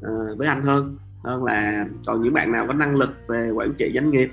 uh, 0.00 0.38
với 0.38 0.48
anh 0.48 0.62
hơn. 0.62 0.96
Hơn 1.24 1.44
là 1.44 1.86
còn 2.06 2.22
những 2.22 2.32
bạn 2.34 2.52
nào 2.52 2.66
có 2.66 2.72
năng 2.74 2.96
lực 2.96 3.10
về 3.26 3.50
quản 3.50 3.74
trị 3.74 3.92
doanh 3.94 4.10
nghiệp 4.10 4.30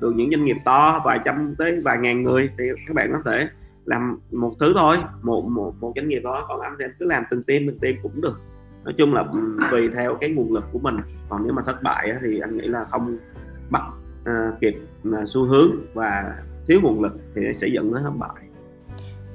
từ 0.00 0.10
những 0.10 0.30
doanh 0.30 0.44
nghiệp 0.44 0.56
to 0.64 1.02
vài 1.04 1.20
trăm 1.24 1.54
tới 1.58 1.80
vài 1.84 1.98
ngàn 1.98 2.22
người 2.22 2.50
thì 2.58 2.64
các 2.86 2.94
bạn 2.94 3.12
có 3.12 3.18
thể 3.24 3.48
làm 3.84 4.18
một 4.32 4.54
thứ 4.60 4.72
thôi. 4.76 4.96
Một 5.22 5.48
một 5.48 5.74
một 5.80 5.92
doanh 5.96 6.08
nghiệp 6.08 6.20
đó 6.24 6.46
còn 6.48 6.60
anh 6.60 6.76
thì 6.78 6.84
cứ 6.98 7.06
làm 7.06 7.24
từng 7.30 7.42
team 7.42 7.62
từng 7.66 7.78
team 7.78 7.94
cũng 8.02 8.20
được. 8.20 8.40
Nói 8.84 8.94
chung 8.98 9.14
là 9.14 9.24
ừ, 9.32 9.38
tùy 9.70 9.88
theo 9.94 10.16
cái 10.20 10.30
nguồn 10.30 10.52
lực 10.52 10.64
của 10.72 10.78
mình. 10.78 10.96
Còn 11.28 11.44
nếu 11.44 11.52
mà 11.52 11.62
thất 11.66 11.82
bại 11.82 12.12
thì 12.22 12.38
anh 12.38 12.56
nghĩ 12.56 12.68
là 12.68 12.84
không 12.84 13.18
bắt 13.70 13.82
uh, 13.88 14.26
à, 14.26 14.52
kịp 14.60 14.76
uh, 15.08 15.14
xu 15.26 15.44
hướng 15.44 15.70
và 15.94 16.34
thiếu 16.66 16.80
nguồn 16.82 17.02
lực 17.02 17.16
thì 17.34 17.42
sẽ 17.54 17.68
dẫn 17.68 17.94
đến 17.94 18.02
thất 18.02 18.12
bại 18.18 18.43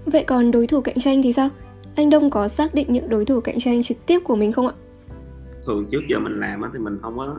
vậy 0.09 0.23
còn 0.27 0.51
đối 0.51 0.67
thủ 0.67 0.81
cạnh 0.81 0.99
tranh 0.99 1.21
thì 1.23 1.33
sao? 1.33 1.49
Anh 1.95 2.09
Đông 2.09 2.29
có 2.29 2.47
xác 2.47 2.73
định 2.73 2.87
những 2.89 3.09
đối 3.09 3.25
thủ 3.25 3.41
cạnh 3.41 3.59
tranh 3.59 3.83
trực 3.83 4.05
tiếp 4.05 4.19
của 4.23 4.35
mình 4.35 4.51
không 4.51 4.67
ạ? 4.67 4.73
Thường 5.65 5.85
trước 5.91 6.01
giờ 6.07 6.19
mình 6.19 6.39
làm 6.39 6.61
thì 6.73 6.79
mình 6.79 6.97
không 7.01 7.17
có 7.17 7.37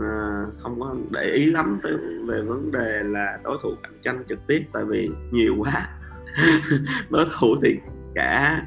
à, 0.00 0.44
không 0.58 0.80
có 0.80 0.96
để 1.10 1.32
ý 1.34 1.46
lắm 1.46 1.78
tới 1.82 1.92
về 2.26 2.42
vấn 2.42 2.72
đề 2.72 3.02
là 3.04 3.38
đối 3.44 3.58
thủ 3.62 3.70
cạnh 3.82 3.92
tranh 4.02 4.24
trực 4.28 4.38
tiếp, 4.46 4.62
tại 4.72 4.84
vì 4.84 5.10
nhiều 5.30 5.56
quá. 5.58 5.88
Đối 7.10 7.24
thủ 7.40 7.54
thì 7.62 7.76
cả 8.14 8.62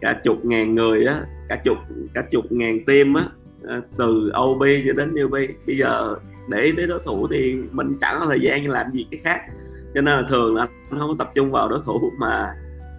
cả 0.00 0.20
chục 0.24 0.44
ngàn 0.44 0.74
người 0.74 1.06
á, 1.06 1.14
cả 1.48 1.56
chục 1.64 1.78
cả 2.14 2.24
chục 2.30 2.44
ngàn 2.50 2.84
team 2.84 3.14
á 3.14 3.24
à, 3.68 3.80
từ 3.98 4.32
OB 4.40 4.62
cho 4.86 4.92
đến 4.92 5.14
UB 5.24 5.34
bây 5.66 5.76
giờ 5.78 6.16
để 6.48 6.62
ý 6.62 6.72
tới 6.76 6.86
đối 6.86 6.98
thủ 7.04 7.28
thì 7.32 7.56
mình 7.70 7.96
chẳng 8.00 8.16
có 8.20 8.26
thời 8.26 8.40
gian 8.40 8.68
làm 8.70 8.92
gì 8.92 9.06
cái 9.10 9.20
khác 9.24 9.40
cho 9.94 10.00
nên 10.00 10.16
là 10.16 10.22
thường 10.28 10.54
là 10.56 10.68
anh 10.90 10.98
không 10.98 11.08
có 11.08 11.14
tập 11.18 11.30
trung 11.34 11.50
vào 11.50 11.68
đối 11.68 11.80
thủ 11.84 12.12
mà 12.18 12.54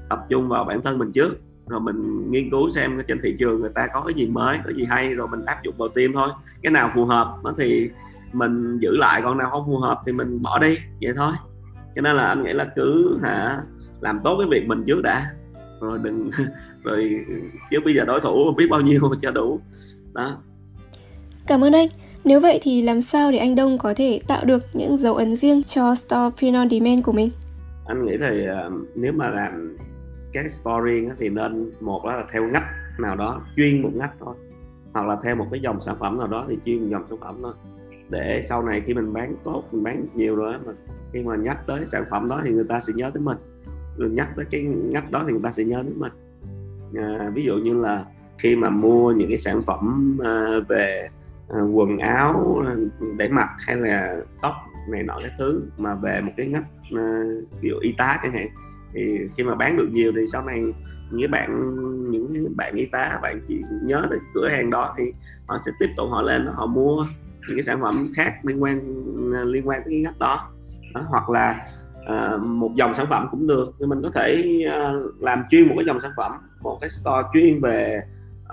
tập 0.10 0.20
trung 0.30 0.48
vào 0.48 0.64
bản 0.64 0.82
thân 0.82 0.98
mình 0.98 1.12
trước. 1.12 1.42
Rồi 1.68 1.80
mình 1.80 2.32
nghiên 2.32 2.50
cứu 2.50 2.70
xem 2.70 3.00
trên 3.08 3.20
thị 3.24 3.36
trường 3.40 3.62
người 3.62 3.72
ta 3.76 3.88
có 3.94 4.02
cái 4.02 4.14
gì 4.14 4.28
mới, 4.28 4.58
có 4.66 4.72
gì 4.72 4.86
hay, 4.86 5.14
rồi 5.14 5.28
mình 5.28 5.46
áp 5.46 5.64
dụng 5.64 5.76
vào 5.78 5.90
tim 5.90 6.14
thôi. 6.14 6.30
Cái 6.62 6.72
nào 6.72 6.92
phù 6.96 7.06
hợp 7.06 7.36
nó 7.44 7.54
thì 7.58 7.90
mình 8.34 8.80
giữ 8.80 8.98
lại, 8.98 9.22
còn 9.24 9.38
nào 9.38 9.50
không 9.50 9.66
phù 9.68 9.78
hợp 9.78 10.02
thì 10.06 10.12
mình 10.12 10.42
bỏ 10.42 10.60
đi, 10.60 10.78
vậy 11.02 11.14
thôi. 11.16 11.32
Cho 11.96 12.02
nên 12.02 12.16
là 12.16 12.28
anh 12.28 12.44
nghĩ 12.44 12.54
là 12.54 12.68
cứ 12.76 13.20
hả, 13.24 13.62
làm 14.02 14.20
tốt 14.24 14.38
cái 14.38 14.48
việc 14.52 14.68
mình 14.68 14.84
trước 14.88 15.02
đã. 15.02 15.32
Rồi 15.82 16.00
đừng 16.04 16.32
rồi 16.84 17.26
chứ 17.72 17.80
bây 17.86 17.94
giờ 17.94 18.06
đối 18.06 18.22
thủ 18.22 18.54
biết 18.58 18.68
bao 18.70 18.82
nhiêu 18.82 19.02
cho 19.22 19.32
đủ. 19.32 19.60
Đó. 20.14 20.38
Cảm 21.48 21.64
ơn 21.64 21.74
anh 21.74 21.88
nếu 22.30 22.40
vậy 22.40 22.60
thì 22.62 22.82
làm 22.82 23.02
sao 23.02 23.32
để 23.32 23.38
anh 23.38 23.56
Đông 23.56 23.78
có 23.78 23.94
thể 23.94 24.22
tạo 24.28 24.46
được 24.46 24.64
những 24.74 24.98
dấu 24.98 25.16
ấn 25.16 25.36
riêng 25.36 25.64
cho 25.64 25.96
store 25.96 26.36
print 26.38 26.56
on 26.56 26.70
demand 26.70 27.04
của 27.04 27.12
mình? 27.12 27.30
Anh 27.86 28.06
nghĩ 28.06 28.18
thì 28.18 28.48
uh, 28.68 28.74
nếu 28.96 29.14
mà 29.14 29.30
làm 29.30 29.78
các 30.34 30.52
store 30.52 30.84
riêng 30.84 31.10
thì 31.20 31.30
nên 31.30 31.72
một 31.80 32.06
là 32.06 32.26
theo 32.32 32.48
ngách 32.48 32.64
nào 33.00 33.16
đó 33.16 33.42
chuyên 33.56 33.82
một 33.82 33.90
ngách 33.94 34.12
thôi 34.20 34.36
hoặc 34.94 35.08
là 35.08 35.18
theo 35.24 35.36
một 35.36 35.48
cái 35.52 35.60
dòng 35.60 35.82
sản 35.82 35.96
phẩm 36.00 36.18
nào 36.18 36.28
đó 36.28 36.46
thì 36.50 36.58
chuyên 36.66 36.82
một 36.82 36.88
dòng 36.90 37.04
sản 37.10 37.18
phẩm 37.22 37.36
thôi. 37.42 37.54
Để 38.10 38.44
sau 38.50 38.64
này 38.64 38.82
khi 38.82 38.94
mình 38.94 39.14
bán 39.14 39.36
tốt 39.44 39.64
mình 39.72 39.84
bán 39.84 40.06
nhiều 40.16 40.36
rồi 40.36 40.54
mà 40.66 40.74
khi 41.14 41.20
mà 41.24 41.36
nhắc 41.36 41.68
tới 41.68 41.86
sản 41.86 42.04
phẩm 42.12 42.30
đó 42.30 42.42
thì 42.44 42.52
người 42.52 42.66
ta 42.70 42.82
sẽ 42.88 42.94
nhớ 42.96 43.12
tới 43.14 43.24
mình. 43.24 43.38
Rồi 43.98 44.10
nhắc 44.10 44.30
tới 44.36 44.46
cái 44.52 44.62
ngách 44.64 45.12
đó 45.12 45.24
thì 45.28 45.32
người 45.32 45.44
ta 45.44 45.52
sẽ 45.52 45.64
nhớ 45.64 45.84
tới 45.84 45.94
mình. 45.98 46.12
À, 46.96 47.32
ví 47.34 47.44
dụ 47.44 47.58
như 47.58 47.82
là 47.82 48.06
khi 48.38 48.56
mà 48.56 48.70
mua 48.70 49.12
những 49.12 49.30
cái 49.30 49.38
sản 49.38 49.62
phẩm 49.68 50.18
à, 50.24 50.48
về 50.68 51.08
À, 51.50 51.60
quần 51.62 51.98
áo 51.98 52.64
à, 52.68 52.76
để 53.18 53.30
mặc 53.30 53.50
hay 53.68 53.76
là 53.76 54.18
tóc 54.42 54.54
này 54.90 55.04
nọ 55.04 55.20
cái 55.22 55.32
thứ 55.38 55.64
mà 55.78 55.96
về 55.96 56.22
một 56.22 56.32
cái 56.38 56.48
ngách 56.48 56.66
à, 56.98 57.22
kiểu 57.62 57.62
ví 57.62 57.70
dụ 57.70 57.76
y 57.82 57.92
tá 57.98 58.20
chẳng 58.24 58.32
hạn. 58.34 58.48
Thì 58.94 59.20
khi 59.38 59.44
mà 59.44 59.56
bán 59.56 59.78
được 59.78 59.88
nhiều 59.92 60.12
thì 60.16 60.28
sau 60.32 60.46
này 60.46 60.74
những 61.12 61.32
bạn 61.32 61.76
những 62.12 62.54
bạn 62.58 62.76
y 62.76 62.86
tá 62.86 63.20
bạn 63.22 63.42
chỉ 63.48 63.62
nhớ 63.84 64.06
tới 64.10 64.20
cửa 64.34 64.48
hàng 64.50 64.70
đó 64.70 64.96
thì 64.98 65.04
họ 65.48 65.58
sẽ 65.66 65.72
tiếp 65.80 65.90
tục 65.98 66.08
họ 66.12 66.22
lên 66.22 66.48
họ 66.56 66.66
mua 66.66 67.06
những 67.48 67.58
cái 67.58 67.64
sản 67.64 67.82
phẩm 67.82 68.12
khác 68.16 68.34
liên 68.44 68.64
quan 68.64 68.80
liên 69.46 69.68
quan 69.68 69.82
tới 69.82 69.92
cái 69.92 70.00
ngách 70.00 70.20
đó, 70.20 70.52
đó 70.94 71.02
hoặc 71.10 71.30
là 71.30 71.68
À, 72.06 72.38
một 72.38 72.72
dòng 72.76 72.96
sản 72.96 73.06
phẩm 73.10 73.28
cũng 73.32 73.48
được. 73.48 73.74
Nhưng 73.80 73.90
mình 73.90 74.02
có 74.04 74.10
thể 74.10 74.44
uh, 74.68 75.22
làm 75.22 75.44
chuyên 75.50 75.68
một 75.68 75.74
cái 75.78 75.86
dòng 75.86 76.02
sản 76.02 76.12
phẩm 76.18 76.32
một 76.62 76.78
cái 76.82 76.90
store 76.90 77.28
chuyên 77.34 77.62
về 77.62 78.02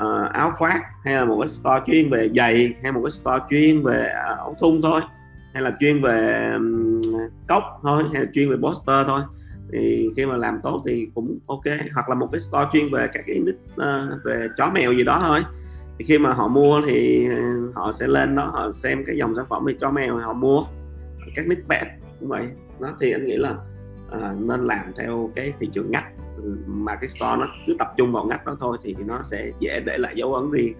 uh, 0.05 0.33
áo 0.33 0.51
khoác 0.51 0.83
hay 1.05 1.15
là 1.15 1.25
một 1.25 1.39
cái 1.41 1.49
store 1.49 1.81
chuyên 1.87 2.11
về 2.11 2.29
giày 2.29 2.75
hay 2.83 2.93
một 2.93 3.01
cái 3.05 3.11
store 3.11 3.45
chuyên 3.51 3.83
về 3.83 4.07
ờ, 4.07 4.33
uh, 4.33 4.39
áo 4.39 4.55
thun 4.61 4.83
thôi 4.83 5.01
hay 5.55 5.63
là 5.63 5.77
chuyên 5.81 6.03
về 6.03 6.51
um, 6.55 7.01
cốc 7.49 7.63
thôi 7.83 8.05
hay 8.13 8.23
là 8.23 8.31
chuyên 8.35 8.51
về 8.51 8.57
poster 8.57 9.07
thôi. 9.07 9.21
Thì 9.73 10.09
khi 10.17 10.27
mà 10.27 10.37
làm 10.37 10.61
tốt 10.63 10.83
thì 10.87 11.09
cũng 11.15 11.39
ok 11.47 11.65
hoặc 11.95 12.09
là 12.09 12.15
một 12.15 12.29
cái 12.33 12.41
store 12.41 12.67
chuyên 12.73 12.93
về 12.93 13.09
các 13.13 13.25
cái 13.27 13.39
nick 13.39 13.59
uh, 13.75 14.25
về 14.25 14.49
chó 14.57 14.71
mèo 14.71 14.93
gì 14.93 15.05
đó 15.05 15.23
thôi. 15.27 15.41
Thì 15.99 16.05
khi 16.05 16.19
mà 16.19 16.33
họ 16.33 16.49
mua 16.49 16.83
thì 16.87 17.29
họ 17.75 17.93
sẽ 17.93 18.07
lên 18.07 18.37
đó 18.37 18.47
họ 18.47 18.73
xem 18.73 19.05
cái 19.07 19.17
dòng 19.17 19.35
sản 19.37 19.45
phẩm 19.49 19.65
về 19.65 19.75
chó 19.81 19.91
mèo 19.91 20.19
họ 20.19 20.33
mua 20.33 20.65
các 21.35 21.47
nick 21.47 21.69
pet 21.69 21.87
cũng 22.21 22.29
vậy. 22.29 22.49
Đó 22.81 22.89
thì 23.01 23.13
anh 23.13 23.27
nghĩ 23.27 23.37
là 23.37 23.55
uh, 24.17 24.41
nên 24.41 24.65
làm 24.65 24.93
theo 24.99 25.31
cái 25.35 25.53
thị 25.61 25.69
trường 25.73 25.91
ngách 25.91 26.07
mà 26.67 26.95
cái 26.95 27.09
store 27.09 27.37
nó 27.39 27.47
cứ 27.67 27.77
tập 27.79 27.89
trung 27.97 28.13
vào 28.13 28.25
ngách 28.25 28.47
đó 28.47 28.57
thôi 28.61 28.77
thì 28.83 28.95
nó 29.07 29.23
sẽ 29.31 29.51
dễ 29.61 29.81
để 29.81 29.99
lại 29.99 30.13
dấu 30.17 30.35
ấn 30.35 30.51
riêng 30.51 30.75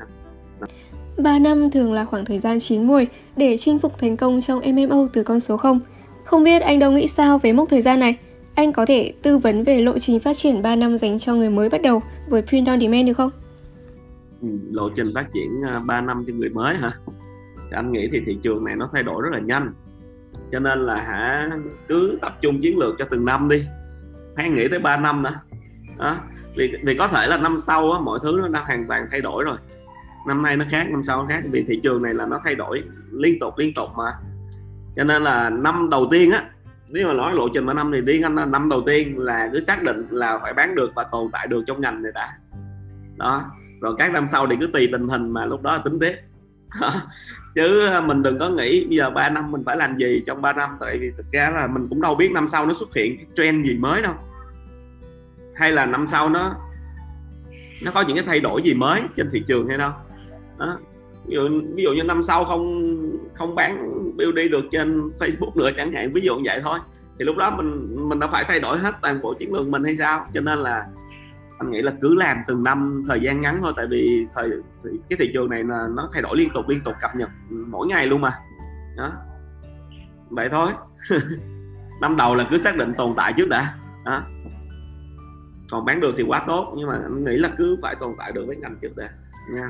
3 1.19 1.39
năm 1.39 1.71
thường 1.71 1.93
là 1.93 2.05
khoảng 2.05 2.25
thời 2.25 2.39
gian 2.39 2.61
chín 2.61 2.87
mùi 2.87 3.07
để 3.37 3.57
chinh 3.57 3.79
phục 3.79 3.99
thành 3.99 4.17
công 4.17 4.41
trong 4.41 4.61
MMO 4.61 5.07
từ 5.13 5.23
con 5.23 5.41
số 5.41 5.57
0. 5.57 5.81
Không 6.25 6.45
biết 6.45 6.63
anh 6.63 6.79
Đông 6.79 6.95
nghĩ 6.95 7.09
sao 7.09 7.39
về 7.39 7.53
mốc 7.53 7.69
thời 7.69 7.83
gian 7.83 8.01
này? 8.01 8.17
Anh 8.55 8.73
có 8.73 8.87
thể 8.87 9.13
tư 9.23 9.39
vấn 9.39 9.65
về 9.65 9.81
lộ 9.81 9.99
trình 9.99 10.21
phát 10.21 10.37
triển 10.37 10.63
3 10.63 10.77
năm 10.77 10.97
dành 10.97 11.19
cho 11.19 11.35
người 11.35 11.51
mới 11.51 11.69
bắt 11.69 11.83
đầu 11.83 12.03
với 12.29 12.43
Print 12.43 12.67
on 12.67 12.81
Demand 12.81 13.07
được 13.07 13.15
không? 13.15 13.31
Ừ, 14.43 14.49
lộ 14.71 14.89
trình 14.97 15.07
phát 15.15 15.27
triển 15.35 15.63
3 15.87 15.95
à, 15.95 16.01
năm 16.01 16.25
cho 16.27 16.35
người 16.35 16.49
mới 16.49 16.75
hả? 16.75 16.93
anh 17.71 17.93
nghĩ 17.93 18.09
thì 18.13 18.21
thị 18.27 18.39
trường 18.43 18.65
này 18.65 18.77
nó 18.77 18.89
thay 18.93 19.03
đổi 19.03 19.23
rất 19.23 19.29
là 19.33 19.39
nhanh 19.39 19.73
cho 20.53 20.59
nên 20.59 20.79
là 20.79 20.97
hả 20.97 21.51
cứ 21.89 22.19
tập 22.23 22.39
trung 22.43 22.61
chiến 22.63 22.79
lược 22.79 22.95
cho 22.99 23.05
từng 23.11 23.25
năm 23.25 23.49
đi 23.49 23.65
hãy 24.37 24.51
nghĩ 24.51 24.69
tới 24.69 24.79
3 24.79 24.97
năm 24.97 25.23
nữa 25.23 25.41
đó. 25.99 26.17
Vì 26.57 26.75
vì 26.85 26.95
có 26.95 27.09
thể 27.09 27.27
là 27.27 27.37
năm 27.37 27.59
sau 27.61 27.93
á, 27.93 28.01
mọi 28.01 28.19
thứ 28.23 28.39
nó 28.43 28.49
đã 28.49 28.61
hoàn 28.67 28.89
toàn 28.89 29.07
thay 29.11 29.21
đổi 29.21 29.45
rồi. 29.45 29.57
Năm 30.27 30.43
nay 30.43 30.57
nó 30.57 30.65
khác 30.71 30.91
năm 30.91 31.05
sau 31.05 31.23
nó 31.23 31.29
khác. 31.29 31.45
Vì 31.51 31.65
thị 31.69 31.81
trường 31.83 32.03
này 32.03 32.15
là 32.15 32.27
nó 32.27 32.41
thay 32.45 32.55
đổi 32.55 32.83
liên 33.13 33.39
tục 33.41 33.55
liên 33.59 33.75
tục 33.75 33.89
mà. 33.97 34.13
Cho 34.97 35.05
nên 35.05 35.23
là 35.23 35.51
năm 35.51 35.91
đầu 35.91 36.09
tiên 36.11 36.31
á 36.31 36.45
nếu 36.89 37.07
mà 37.07 37.13
nói 37.13 37.35
lộ 37.35 37.49
trình 37.55 37.67
3 37.67 37.73
năm 37.73 37.93
thì 37.93 38.01
đi 38.01 38.23
anh 38.23 38.51
năm 38.51 38.69
đầu 38.69 38.83
tiên 38.87 39.19
là 39.19 39.49
cứ 39.53 39.61
xác 39.61 39.83
định 39.83 40.07
là 40.11 40.39
phải 40.39 40.55
bán 40.55 40.75
được 40.75 40.93
và 40.95 41.05
tồn 41.05 41.31
tại 41.33 41.47
được 41.47 41.65
trong 41.67 41.81
ngành 41.81 42.03
này 42.03 42.13
đã. 42.15 42.33
Đó. 43.17 43.51
Rồi 43.81 43.95
các 43.99 44.13
năm 44.13 44.29
sau 44.29 44.47
thì 44.47 44.57
cứ 44.61 44.67
tùy 44.67 44.89
tình 44.93 45.09
hình 45.09 45.31
mà 45.31 45.45
lúc 45.47 45.63
đó 45.63 45.79
tính 45.79 45.99
tiếp 46.01 46.17
chứ 47.57 47.81
ờ, 47.81 48.01
mình 48.01 48.23
đừng 48.23 48.39
có 48.39 48.49
nghĩ 48.49 48.85
bây 48.85 48.97
giờ 48.97 49.11
3 49.11 49.29
năm 49.29 49.53
mình 49.53 49.63
phải 49.67 49.77
làm 49.77 49.97
gì 49.99 50.23
trong 50.27 50.43
3 50.43 50.53
năm, 50.53 50.71
tại 50.81 50.99
vì 50.99 51.11
thực 51.17 51.27
ra 51.33 51.51
là 51.55 51.67
mình 51.67 51.87
cũng 51.89 52.01
đâu 52.01 52.15
biết 52.15 52.33
năm 52.33 52.49
sau 52.49 52.67
nó 52.67 52.75
xuất 52.75 52.95
hiện 52.95 53.17
cái 53.17 53.27
trend 53.35 53.67
gì 53.67 53.77
mới 53.77 54.03
đâu. 54.03 54.15
Hay 55.55 55.73
là 55.73 55.87
năm 55.87 56.07
sau 56.07 56.29
nó 56.29 56.55
nó 57.83 57.91
có 57.91 58.01
những 58.01 58.17
cái 58.17 58.25
thay 58.27 58.41
đổi 58.41 58.63
gì 58.63 58.75
mới 58.75 59.01
trên 59.17 59.31
thị 59.33 59.45
trường 59.47 59.69
hay 59.69 59.79
đâu. 59.79 59.91
Đó. 60.59 60.79
Ví 61.27 61.35
dụ 61.35 61.49
ví 61.75 61.83
dụ 61.83 61.93
như 61.93 62.03
năm 62.03 62.23
sau 62.23 62.45
không 62.45 62.93
không 63.35 63.55
bán 63.55 64.01
đi 64.35 64.49
được 64.49 64.65
trên 64.71 65.11
Facebook 65.19 65.53
nữa 65.55 65.71
chẳng 65.77 65.93
hạn, 65.93 66.13
ví 66.13 66.21
dụ 66.21 66.37
như 66.37 66.43
vậy 66.45 66.61
thôi. 66.65 66.79
Thì 67.19 67.25
lúc 67.25 67.37
đó 67.37 67.51
mình 67.51 67.97
mình 68.09 68.19
đã 68.19 68.27
phải 68.27 68.45
thay 68.49 68.61
đổi 68.61 68.79
hết 68.79 68.95
toàn 69.03 69.23
bộ 69.23 69.35
chiến 69.35 69.55
lược 69.55 69.69
mình 69.69 69.85
hay 69.85 69.97
sao? 69.97 70.27
Cho 70.35 70.41
nên 70.41 70.59
là 70.59 70.87
anh 71.59 71.71
nghĩ 71.71 71.83
là 71.83 71.93
cứ 72.03 72.15
làm 72.15 72.37
từng 72.47 72.65
năm 72.65 73.05
thời 73.09 73.21
gian 73.21 73.41
ngắn 73.41 73.61
thôi 73.63 73.73
tại 73.77 73.87
vì 73.91 74.27
thời 74.35 74.51
cái 74.83 75.17
thị 75.19 75.31
trường 75.35 75.51
này 75.51 75.65
là 75.65 75.89
nó 75.97 76.09
thay 76.13 76.23
đổi 76.23 76.37
liên 76.37 76.49
tục 76.55 76.69
liên 76.69 76.81
tục 76.85 76.95
cập 77.01 77.17
nhật 77.17 77.31
mỗi 77.51 77.87
ngày 77.87 78.07
luôn 78.07 78.21
mà. 78.21 78.39
Đó. 78.97 79.13
Vậy 80.31 80.49
thôi. 80.51 80.69
Năm 82.01 82.17
đầu 82.17 82.35
là 82.35 82.47
cứ 82.51 82.59
xác 82.59 82.77
định 82.77 82.95
tồn 82.99 83.15
tại 83.17 83.33
trước 83.37 83.49
đã. 83.49 83.75
Đó. 84.05 84.23
Còn 85.71 85.85
bán 85.85 86.01
được 86.01 86.15
thì 86.17 86.25
quá 86.29 86.45
tốt 86.47 86.75
nhưng 86.77 86.89
mà 86.89 86.99
anh 87.03 87.25
nghĩ 87.25 87.37
là 87.37 87.49
cứ 87.57 87.79
phải 87.83 87.95
tồn 88.01 88.15
tại 88.19 88.33
được 88.33 88.45
với 88.47 88.57
ngành 88.57 88.77
trước 88.83 88.97
đã. 88.97 89.09
Nha. 89.55 89.69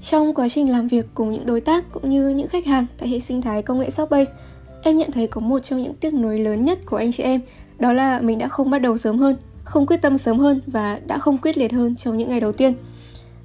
Trong 0.00 0.34
quá 0.34 0.48
trình 0.48 0.70
làm 0.70 0.86
việc 0.86 1.06
cùng 1.14 1.32
những 1.32 1.46
đối 1.46 1.60
tác 1.60 1.84
cũng 1.92 2.10
như 2.10 2.28
những 2.28 2.48
khách 2.48 2.66
hàng 2.66 2.86
tại 2.98 3.08
hệ 3.08 3.20
sinh 3.20 3.42
thái 3.42 3.62
công 3.62 3.78
nghệ 3.78 3.90
Shopbase, 3.90 4.34
em 4.82 4.96
nhận 4.96 5.12
thấy 5.12 5.26
có 5.26 5.40
một 5.40 5.58
trong 5.58 5.82
những 5.82 5.94
tiếc 5.94 6.14
nuối 6.14 6.38
lớn 6.38 6.64
nhất 6.64 6.78
của 6.86 6.96
anh 6.96 7.12
chị 7.12 7.22
em, 7.22 7.40
đó 7.78 7.92
là 7.92 8.20
mình 8.20 8.38
đã 8.38 8.48
không 8.48 8.70
bắt 8.70 8.78
đầu 8.78 8.96
sớm 8.96 9.18
hơn, 9.18 9.36
không 9.64 9.86
quyết 9.86 10.02
tâm 10.02 10.18
sớm 10.18 10.38
hơn 10.38 10.60
và 10.66 11.00
đã 11.06 11.18
không 11.18 11.38
quyết 11.38 11.58
liệt 11.58 11.72
hơn 11.72 11.96
trong 11.96 12.16
những 12.16 12.28
ngày 12.28 12.40
đầu 12.40 12.52
tiên. 12.52 12.74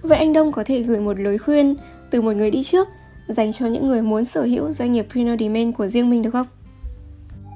Vậy 0.02 0.18
anh 0.18 0.34
Đông 0.34 0.52
có 0.52 0.64
thể 0.64 0.82
gửi 0.82 1.00
một 1.00 1.20
lời 1.20 1.38
khuyên 1.38 1.76
từ 2.12 2.22
một 2.22 2.32
người 2.32 2.52
đi 2.52 2.64
trước 2.64 2.88
dành 3.28 3.52
cho 3.52 3.68
những 3.68 3.88
người 3.88 4.02
muốn 4.02 4.26
sở 4.26 4.42
hữu 4.42 4.72
doanh 4.72 4.92
nghiệp 4.92 5.08
Print 5.12 5.40
Demand 5.40 5.76
của 5.76 5.88
riêng 5.88 6.10
mình 6.10 6.22
được 6.22 6.32
không? 6.32 6.48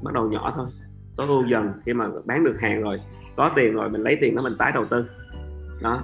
Bắt 0.03 0.13
đầu 0.13 0.29
nhỏ 0.29 0.53
thôi, 0.55 0.67
tối 1.15 1.27
ưu 1.27 1.47
dần 1.47 1.71
khi 1.85 1.93
mà 1.93 2.05
bán 2.25 2.43
được 2.43 2.55
hàng 2.59 2.81
rồi, 2.81 2.99
có 3.35 3.51
tiền 3.55 3.73
rồi 3.73 3.89
mình 3.89 4.01
lấy 4.01 4.17
tiền 4.21 4.35
đó 4.35 4.41
mình 4.41 4.55
tái 4.59 4.71
đầu 4.75 4.85
tư. 4.85 5.05
Đó, 5.81 6.03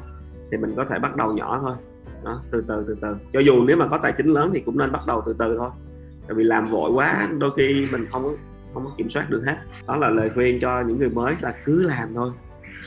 thì 0.52 0.58
mình 0.58 0.74
có 0.78 0.86
thể 0.86 1.00
bắt 1.00 1.15
đầu 1.15 1.34
nhỏ 1.34 1.60
thôi 1.62 1.76
đó 2.24 2.41
từ 2.52 2.65
từ 2.67 2.86
từ 2.88 2.95
từ 3.02 3.15
cho 3.34 3.39
dù 3.39 3.63
nếu 3.63 3.78
mà 3.78 3.88
có 3.88 4.00
tài 4.04 4.13
chính 4.17 4.28
lớn 4.28 4.52
thì 4.54 4.60
cũng 4.60 4.78
nên 4.78 4.91
bắt 4.91 5.02
đầu 5.08 5.24
từ 5.26 5.36
từ 5.39 5.58
thôi 5.58 5.69
tại 6.28 6.36
vì 6.36 6.43
làm 6.43 6.65
vội 6.65 6.91
quá 6.91 7.28
đôi 7.38 7.52
khi 7.58 7.88
mình 7.91 8.06
không 8.12 8.24
có 8.24 8.30
không 8.74 8.86
có 8.86 8.91
kiểm 8.98 9.10
soát 9.10 9.30
được 9.30 9.43
hết 9.45 9.56
đó 9.88 9.95
là 9.95 10.10
lời 10.10 10.30
khuyên 10.36 10.60
cho 10.60 10.82
những 10.88 10.98
người 10.98 11.10
mới 11.10 11.36
là 11.41 11.54
cứ 11.65 11.84
làm 11.84 12.13
thôi 12.13 12.32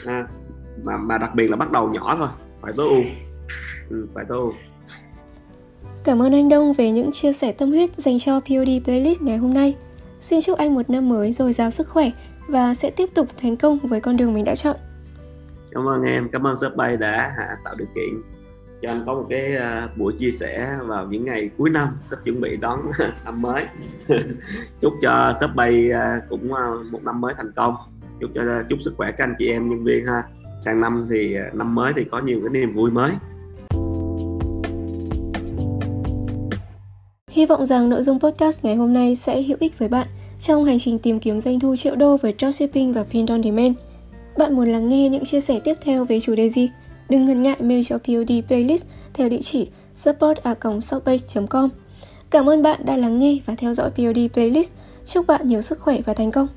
à, 0.07 0.27
mà 0.85 0.97
mà 0.97 1.19
đặc 1.19 1.35
biệt 1.35 1.51
là 1.51 1.57
bắt 1.57 1.73
đầu 1.73 1.89
nhỏ 1.89 2.17
thôi. 2.19 2.29
Phải 2.61 2.73
tối 2.77 2.89
ưu. 2.89 3.03
Ừ, 3.91 4.07
phải 4.15 4.25
tối 4.29 4.39
ưu. 4.39 4.53
Cảm 6.05 6.23
ơn 6.23 6.33
anh 6.35 6.49
Đông 6.49 6.73
về 6.73 6.91
những 6.91 7.13
chia 7.13 7.33
sẻ 7.33 7.53
tâm 7.53 7.71
huyết 7.71 7.91
dành 7.97 8.19
cho 8.19 8.41
POD 8.41 8.85
Playlist 8.85 9.23
ngày 9.23 9.37
hôm 9.37 9.55
nay. 9.55 9.77
Xin 10.21 10.41
chúc 10.41 10.59
anh 10.59 10.75
một 10.75 10.91
năm 10.91 11.09
mới 11.09 11.33
dồi 11.33 11.53
dào 11.53 11.71
sức 11.71 11.89
khỏe 11.89 12.11
và 12.49 12.75
sẽ 12.75 12.91
tiếp 12.91 13.11
tục 13.15 13.27
thành 13.37 13.57
công 13.57 13.79
với 13.79 14.01
con 14.01 14.17
đường 14.17 14.35
mình 14.35 14.45
đã 14.45 14.55
chọn. 14.55 14.77
Cảm 15.71 15.89
ơn 15.89 16.03
em, 16.03 16.29
cảm 16.33 16.47
ơn 16.47 16.57
Shopbay 16.57 16.97
đã 16.97 17.37
tạo 17.65 17.75
điều 17.75 17.89
kiện 17.95 18.23
cho 18.81 18.91
anh 18.91 19.03
có 19.07 19.15
một 19.15 19.27
cái 19.31 19.57
uh, 19.57 19.97
buổi 19.97 20.13
chia 20.19 20.31
sẻ 20.31 20.79
vào 20.87 21.07
những 21.07 21.25
ngày 21.25 21.51
cuối 21.57 21.71
năm 21.71 21.89
sắp 22.05 22.19
chuẩn 22.25 22.41
bị 22.41 22.57
đón 22.57 22.81
năm 23.25 23.43
mới. 23.43 23.67
Chúc 24.81 24.93
cho 25.03 25.33
shop 25.41 25.51
bay 25.55 25.91
uh, 25.91 26.29
cũng 26.29 26.49
một 26.91 27.05
năm 27.05 27.21
mới 27.21 27.35
thành 27.37 27.53
công 27.57 27.75
chúc 28.23 28.31
cho, 28.35 28.63
chúc 28.69 28.83
sức 28.83 28.95
khỏe 28.97 29.13
các 29.13 29.25
anh 29.25 29.35
chị 29.39 29.49
em, 29.49 29.71
nhân 29.71 29.85
viên 29.85 30.07
ha 30.07 30.23
sang 30.65 30.81
năm 30.81 31.07
thì 31.11 31.35
à, 31.35 31.51
năm 31.55 31.75
mới 31.75 31.93
thì 31.97 32.05
có 32.11 32.21
nhiều 32.21 32.41
cái 32.41 32.51
niềm 32.51 32.75
vui 32.75 32.91
mới 32.91 33.11
Hy 37.31 37.47
vọng 37.47 37.67
rằng 37.67 37.89
nội 37.89 38.03
dung 38.03 38.21
podcast 38.21 38.65
ngày 38.65 38.77
hôm 38.77 38.93
nay 38.93 39.17
sẽ 39.17 39.43
hữu 39.43 39.57
ích 39.61 39.79
với 39.79 39.89
bạn 39.89 40.07
trong 40.41 40.65
hành 40.65 40.79
trình 40.79 40.99
tìm 40.99 41.21
kiếm 41.21 41.41
doanh 41.41 41.61
thu 41.61 41.77
triệu 41.77 41.97
đô 41.97 42.17
với 42.17 42.35
dropshipping 42.39 42.93
và 42.93 43.05
print 43.05 43.29
on 43.29 43.43
demand. 43.43 43.77
Bạn 44.39 44.57
muốn 44.57 44.69
lắng 44.69 44.89
nghe 44.89 45.09
những 45.09 45.25
chia 45.25 45.41
sẻ 45.41 45.61
tiếp 45.65 45.75
theo 45.83 46.05
về 46.05 46.21
chủ 46.21 46.35
đề 46.35 46.49
gì? 46.49 46.71
Đừng 47.09 47.27
ngần 47.27 47.43
ngại 47.43 47.57
mail 47.61 47.83
cho 47.85 47.99
POD 47.99 48.33
Playlist 48.49 48.85
theo 49.15 49.29
địa 49.29 49.41
chỉ 49.41 49.69
support.shopbase.com 49.97 51.69
Cảm 52.31 52.49
ơn 52.49 52.63
bạn 52.63 52.81
đã 52.85 52.97
lắng 52.97 53.19
nghe 53.19 53.39
và 53.47 53.55
theo 53.55 53.73
dõi 53.73 53.91
POD 53.91 54.19
Playlist. 54.35 54.71
Chúc 55.05 55.27
bạn 55.27 55.47
nhiều 55.47 55.61
sức 55.61 55.81
khỏe 55.81 55.99
và 56.07 56.15
thành 56.15 56.31
công! 56.31 56.49